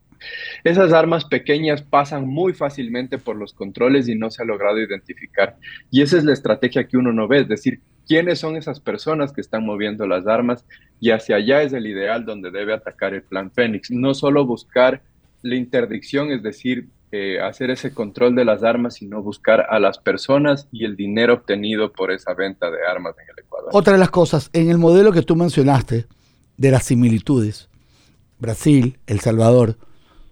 [0.64, 5.56] Esas armas pequeñas pasan muy fácilmente por los controles y no se ha logrado identificar.
[5.90, 9.32] Y esa es la estrategia que uno no ve, es decir, quiénes son esas personas
[9.32, 10.64] que están moviendo las armas
[10.98, 13.90] y hacia allá es el ideal donde debe atacar el plan Fénix.
[13.90, 15.02] No solo buscar
[15.42, 19.98] la interdicción, es decir, eh, hacer ese control de las armas, sino buscar a las
[19.98, 23.70] personas y el dinero obtenido por esa venta de armas en el Ecuador.
[23.72, 26.06] Otra de las cosas, en el modelo que tú mencionaste
[26.56, 27.68] de las similitudes,
[28.38, 29.78] Brasil, El Salvador,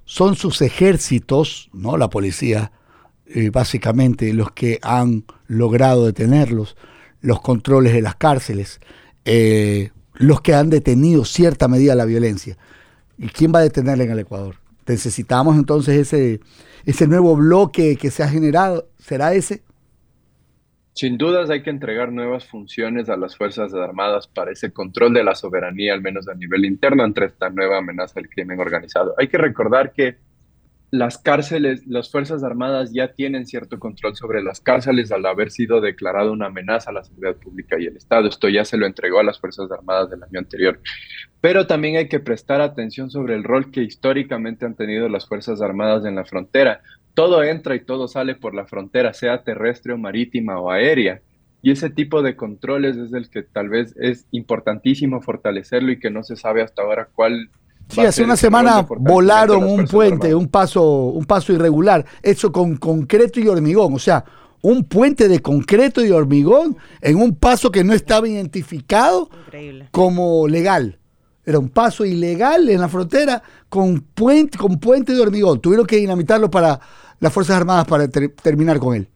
[0.04, 2.72] son sus ejércitos, no la policía,
[3.26, 6.76] eh, básicamente los que han logrado detenerlos,
[7.20, 8.80] los controles de las cárceles,
[9.24, 12.58] eh, los que han detenido cierta medida la violencia.
[13.16, 14.56] ¿Y quién va a detener en el Ecuador?
[14.86, 16.40] Necesitamos entonces ese,
[16.84, 18.88] ese nuevo bloque que se ha generado.
[18.98, 19.62] ¿Será ese?
[20.94, 25.24] Sin dudas hay que entregar nuevas funciones a las Fuerzas Armadas para ese control de
[25.24, 29.12] la soberanía, al menos a nivel interno, ante esta nueva amenaza del crimen organizado.
[29.18, 30.16] Hay que recordar que
[30.94, 35.80] las cárceles, las Fuerzas Armadas ya tienen cierto control sobre las cárceles al haber sido
[35.80, 38.28] declarado una amenaza a la seguridad pública y el Estado.
[38.28, 40.78] Esto ya se lo entregó a las Fuerzas Armadas del año anterior.
[41.40, 45.60] Pero también hay que prestar atención sobre el rol que históricamente han tenido las Fuerzas
[45.60, 46.80] Armadas en la frontera.
[47.14, 51.22] Todo entra y todo sale por la frontera, sea terrestre o marítima o aérea.
[51.60, 56.10] Y ese tipo de controles es el que tal vez es importantísimo fortalecerlo y que
[56.10, 57.50] no se sabe hasta ahora cuál
[57.88, 63.40] Sí, hace una semana volaron un puente, un paso, un paso irregular, hecho con concreto
[63.40, 63.94] y hormigón.
[63.94, 64.24] O sea,
[64.62, 69.28] un puente de concreto y hormigón en un paso que no estaba identificado
[69.90, 70.98] como legal.
[71.44, 75.60] Era un paso ilegal en la frontera con puente, con puente de hormigón.
[75.60, 76.80] Tuvieron que dinamitarlo para
[77.20, 79.08] las Fuerzas Armadas para terminar con él.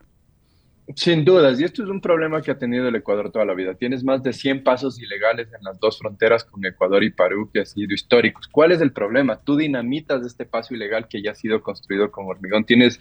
[0.95, 3.75] Sin dudas, y esto es un problema que ha tenido el Ecuador toda la vida.
[3.75, 7.61] Tienes más de 100 pasos ilegales en las dos fronteras con Ecuador y Perú que
[7.61, 8.49] han sido históricos.
[8.49, 9.39] ¿Cuál es el problema?
[9.39, 12.65] Tú dinamitas este paso ilegal que ya ha sido construido con hormigón.
[12.65, 12.99] Tienes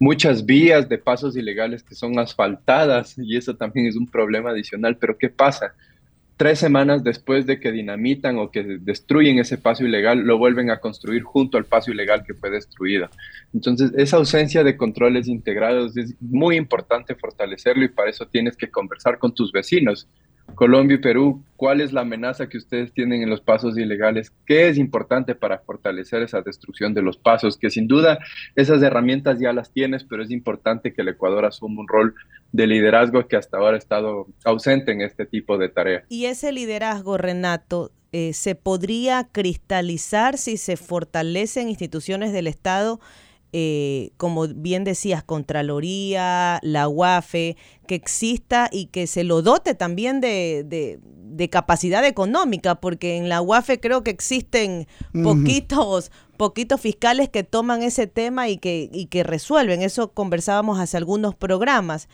[0.00, 4.96] muchas vías de pasos ilegales que son asfaltadas y eso también es un problema adicional.
[4.96, 5.74] Pero ¿qué pasa?
[6.38, 10.78] Tres semanas después de que dinamitan o que destruyen ese paso ilegal, lo vuelven a
[10.78, 13.10] construir junto al paso ilegal que fue destruido.
[13.52, 18.70] Entonces, esa ausencia de controles integrados es muy importante fortalecerlo y para eso tienes que
[18.70, 20.06] conversar con tus vecinos.
[20.54, 24.32] Colombia y Perú, ¿cuál es la amenaza que ustedes tienen en los pasos ilegales?
[24.46, 27.56] ¿Qué es importante para fortalecer esa destrucción de los pasos?
[27.56, 28.18] Que sin duda
[28.56, 32.14] esas herramientas ya las tienes, pero es importante que el Ecuador asuma un rol
[32.52, 36.04] de liderazgo que hasta ahora ha estado ausente en este tipo de tareas.
[36.08, 43.00] Y ese liderazgo, Renato, eh, se podría cristalizar si se fortalecen instituciones del Estado
[43.52, 50.20] eh, como bien decías, Contraloría, la UAFE, que exista y que se lo dote también
[50.20, 51.00] de,
[51.50, 54.86] capacidad económica, porque en la UAFE creo que existen
[55.22, 59.82] poquitos, poquitos fiscales que toman ese tema y que, y que resuelven.
[59.82, 62.08] Eso conversábamos hace algunos programas.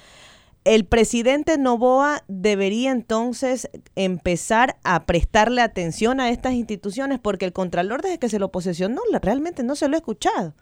[0.64, 8.00] El presidente Novoa debería entonces empezar a prestarle atención a estas instituciones porque el Contralor
[8.00, 10.54] desde que se lo posesionó realmente no se lo ha escuchado.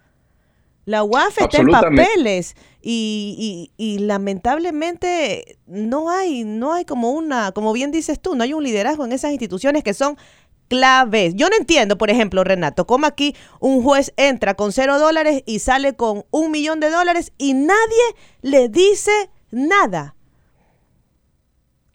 [0.85, 7.73] La UAF está en papeles y, y, lamentablemente no hay, no hay como una, como
[7.73, 10.17] bien dices tú, no hay un liderazgo en esas instituciones que son
[10.73, 11.35] claves.
[11.37, 15.59] Yo no entiendo, por ejemplo, Renato, cómo aquí un juez entra con cero dólares y
[15.59, 17.77] sale con un millón de dólares y nadie
[18.41, 19.13] le dice
[19.51, 20.17] nada.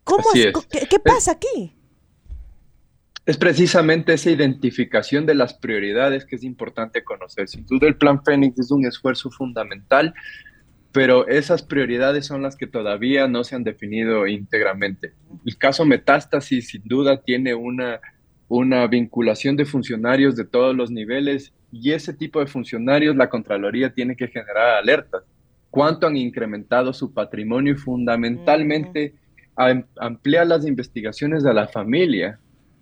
[0.04, 1.76] ¿Cómo es, ¿qué, pasa aquí?
[3.28, 7.50] Es precisamente esa identificación de las prioridades que es importante conocer.
[7.50, 10.14] Sin duda el Plan Fénix es un esfuerzo fundamental,
[10.94, 15.12] pero esas prioridades son las que todavía no se han definido íntegramente.
[15.46, 18.00] El caso Metástasis sin duda tiene una,
[18.48, 23.94] una vinculación de funcionarios de todos los niveles y ese tipo de funcionarios la Contraloría
[23.94, 25.24] tiene que generar alertas.
[25.70, 29.16] ¿Cuánto han incrementado su patrimonio y fundamentalmente
[29.98, 32.40] ampliar las investigaciones de la familia?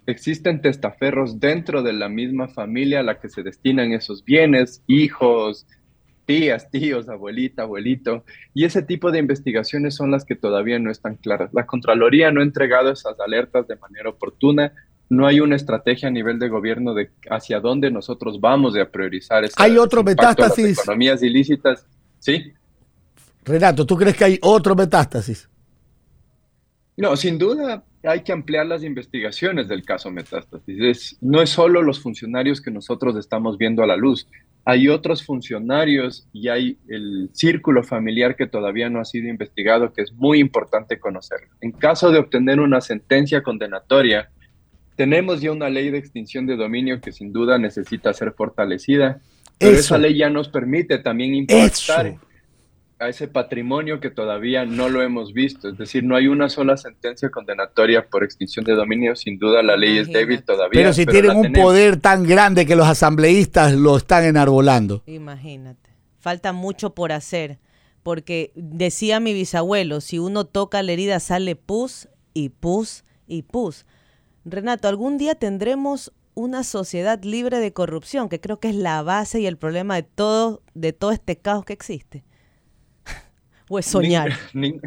[0.07, 5.65] Existen testaferros dentro de la misma familia a la que se destinan esos bienes, hijos,
[6.25, 11.15] tías, tíos, abuelita, abuelito, y ese tipo de investigaciones son las que todavía no están
[11.15, 11.53] claras.
[11.53, 14.73] La Contraloría no ha entregado esas alertas de manera oportuna,
[15.07, 19.43] no hay una estrategia a nivel de gobierno de hacia dónde nosotros vamos a priorizar
[19.43, 20.79] esa, Hay otro metástasis.
[20.79, 21.85] economías ilícitas,
[22.19, 22.53] ¿sí?
[23.43, 25.47] Renato, ¿tú crees que hay otro metástasis?
[26.97, 30.79] No, sin duda hay que ampliar las investigaciones del caso Metástasis.
[30.81, 34.27] Es- no es solo los funcionarios que nosotros estamos viendo a la luz,
[34.63, 40.01] hay otros funcionarios y hay el círculo familiar que todavía no ha sido investigado, que
[40.01, 41.47] es muy importante conocerlo.
[41.61, 44.29] En caso de obtener una sentencia condenatoria,
[44.95, 49.19] tenemos ya una ley de extinción de dominio que sin duda necesita ser fortalecida,
[49.59, 49.79] pero Eso.
[49.81, 52.19] esa ley ya nos permite también impactar Eso.
[52.97, 55.69] A ese patrimonio que todavía no lo hemos visto.
[55.69, 59.15] Es decir, no hay una sola sentencia condenatoria por extinción de dominio.
[59.15, 60.79] Sin duda la ley es débil todavía.
[60.81, 61.65] Pero si tienen un tenemos.
[61.65, 65.03] poder tan grande que los asambleístas lo están enarbolando.
[65.07, 65.89] Imagínate.
[66.19, 67.59] Falta mucho por hacer.
[68.01, 73.85] Porque decía mi bisabuelo, si uno toca la herida sale pus y pus y pus.
[74.45, 79.39] Renato, algún día tendremos una sociedad libre de corrupción, que creo que es la base
[79.39, 82.23] y el problema de todo, de todo este caos que existe.
[83.69, 84.31] O es soñar.
[84.53, 84.79] Ni- ni-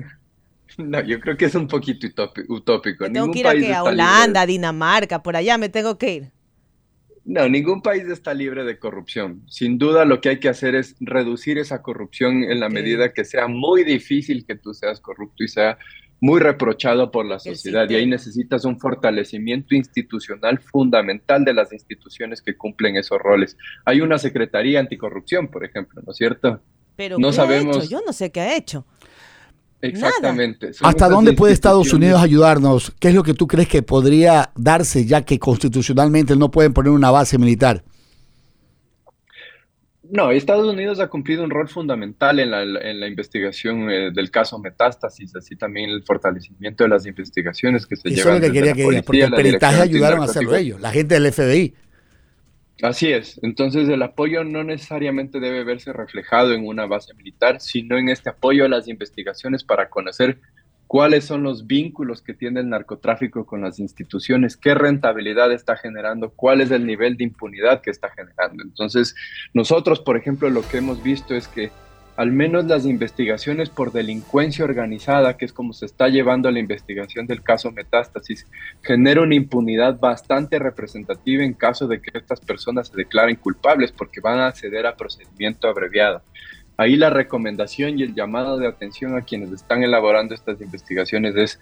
[0.79, 3.05] no, yo creo que es un poquito utópi- utópico.
[3.07, 6.15] Tengo Ningún que ir a, que a libre Holanda, Dinamarca, por allá me tengo que
[6.15, 6.31] ir.
[7.25, 9.43] No, ningún país está libre de corrupción.
[9.49, 13.25] Sin duda lo que hay que hacer es reducir esa corrupción en la medida que
[13.25, 15.77] sea muy difícil que tú seas corrupto y sea
[16.21, 17.89] muy reprochado por la sociedad.
[17.91, 23.57] Y ahí necesitas un fortalecimiento institucional fundamental de las instituciones que cumplen esos roles.
[23.85, 26.63] Hay una Secretaría Anticorrupción, por ejemplo, ¿no es cierto?
[26.99, 27.91] Pero no ¿qué sabemos ha hecho?
[27.91, 28.85] Yo no sé qué ha hecho.
[29.81, 30.73] exactamente.
[30.83, 32.93] ¿Hasta dónde puede Estados Unidos ayudarnos?
[32.99, 36.91] ¿Qué es lo que tú crees que podría darse ya que constitucionalmente no pueden poner
[36.91, 37.85] una base militar?
[40.11, 44.33] No, Estados Unidos ha cumplido un rol fundamental en la, en la investigación eh, del
[44.33, 48.47] caso Metástasis, así también el fortalecimiento de las investigaciones que se Eso es llevan lo
[48.49, 51.75] que quería que digas, porque el peritaje ayudaron a hacerlo ellos, la gente del FBI.
[52.83, 53.41] Así es.
[53.43, 58.31] Entonces el apoyo no necesariamente debe verse reflejado en una base militar, sino en este
[58.31, 60.39] apoyo a las investigaciones para conocer
[60.87, 66.31] cuáles son los vínculos que tiene el narcotráfico con las instituciones, qué rentabilidad está generando,
[66.31, 68.63] cuál es el nivel de impunidad que está generando.
[68.63, 69.15] Entonces,
[69.53, 71.71] nosotros, por ejemplo, lo que hemos visto es que
[72.19, 77.29] al menos las investigaciones por delincuencia organizada, que es como se está llevando la investigación
[77.29, 78.45] del caso Metástasis,
[78.83, 84.21] genera una impunidad bastante representativa en caso de que estas personas se declaren culpables porque
[84.21, 86.21] van a acceder a procedimiento abreviado.
[86.77, 91.61] Ahí la recomendación y el llamado de atención a quienes están elaborando estas investigaciones es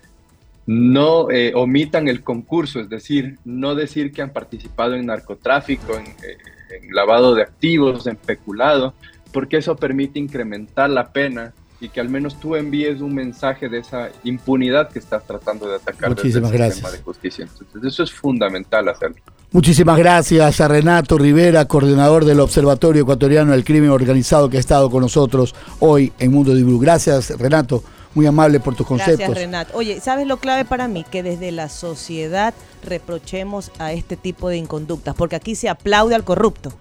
[0.65, 6.07] no eh, omitan el concurso, es decir, no decir que han participado en narcotráfico, en,
[6.07, 6.39] eh,
[6.81, 8.95] en lavado de activos, en peculado,
[9.37, 13.81] porque eso permite incrementar la pena y que al menos tú envíes un mensaje de
[13.81, 16.75] esa impunidad que estás tratando de atacar Muchísimas desde el gracias.
[16.77, 17.43] sistema de justicia.
[17.47, 19.17] Entonces, eso es fundamental hacerlo.
[19.53, 24.89] Muchísimas gracias a Renato Rivera, coordinador del Observatorio Ecuatoriano del Crimen Organizado, que ha estado
[24.91, 26.79] con nosotros hoy en Mundo de Blue.
[26.79, 27.85] Gracias, Renato.
[28.15, 29.19] Muy amable por tus conceptos.
[29.19, 29.77] Gracias, Renato.
[29.77, 31.05] Oye, ¿sabes lo clave para mí?
[31.11, 36.25] Que desde la sociedad reprochemos a este tipo de inconductas, porque aquí se aplaude al
[36.25, 36.73] corrupto,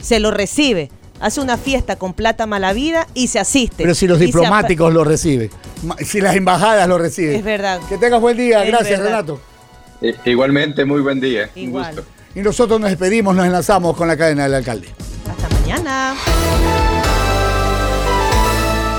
[0.00, 0.90] se lo recibe,
[1.22, 3.76] hace una fiesta con plata mala vida y se asiste.
[3.78, 5.50] Pero si los diplomáticos lo reciben,
[6.04, 7.36] si las embajadas lo reciben.
[7.36, 7.80] Es verdad.
[7.88, 8.62] Que tengas buen día.
[8.64, 9.20] Es Gracias, verdad.
[9.22, 9.40] Renato.
[10.02, 11.48] Eh, igualmente, muy buen día.
[11.54, 11.94] Un Igual.
[11.94, 12.10] gusto.
[12.34, 14.88] Y nosotros nos despedimos, nos enlazamos con la cadena del alcalde.
[15.30, 16.14] Hasta mañana.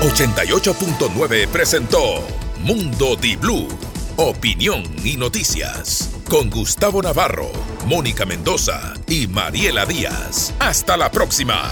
[0.02, 2.24] 88.9 presentó
[2.60, 3.68] Mundo Di Blue.
[4.16, 6.13] Opinión y noticias.
[6.28, 7.50] Con Gustavo Navarro,
[7.86, 10.54] Mónica Mendoza y Mariela Díaz.
[10.58, 11.70] Hasta la próxima.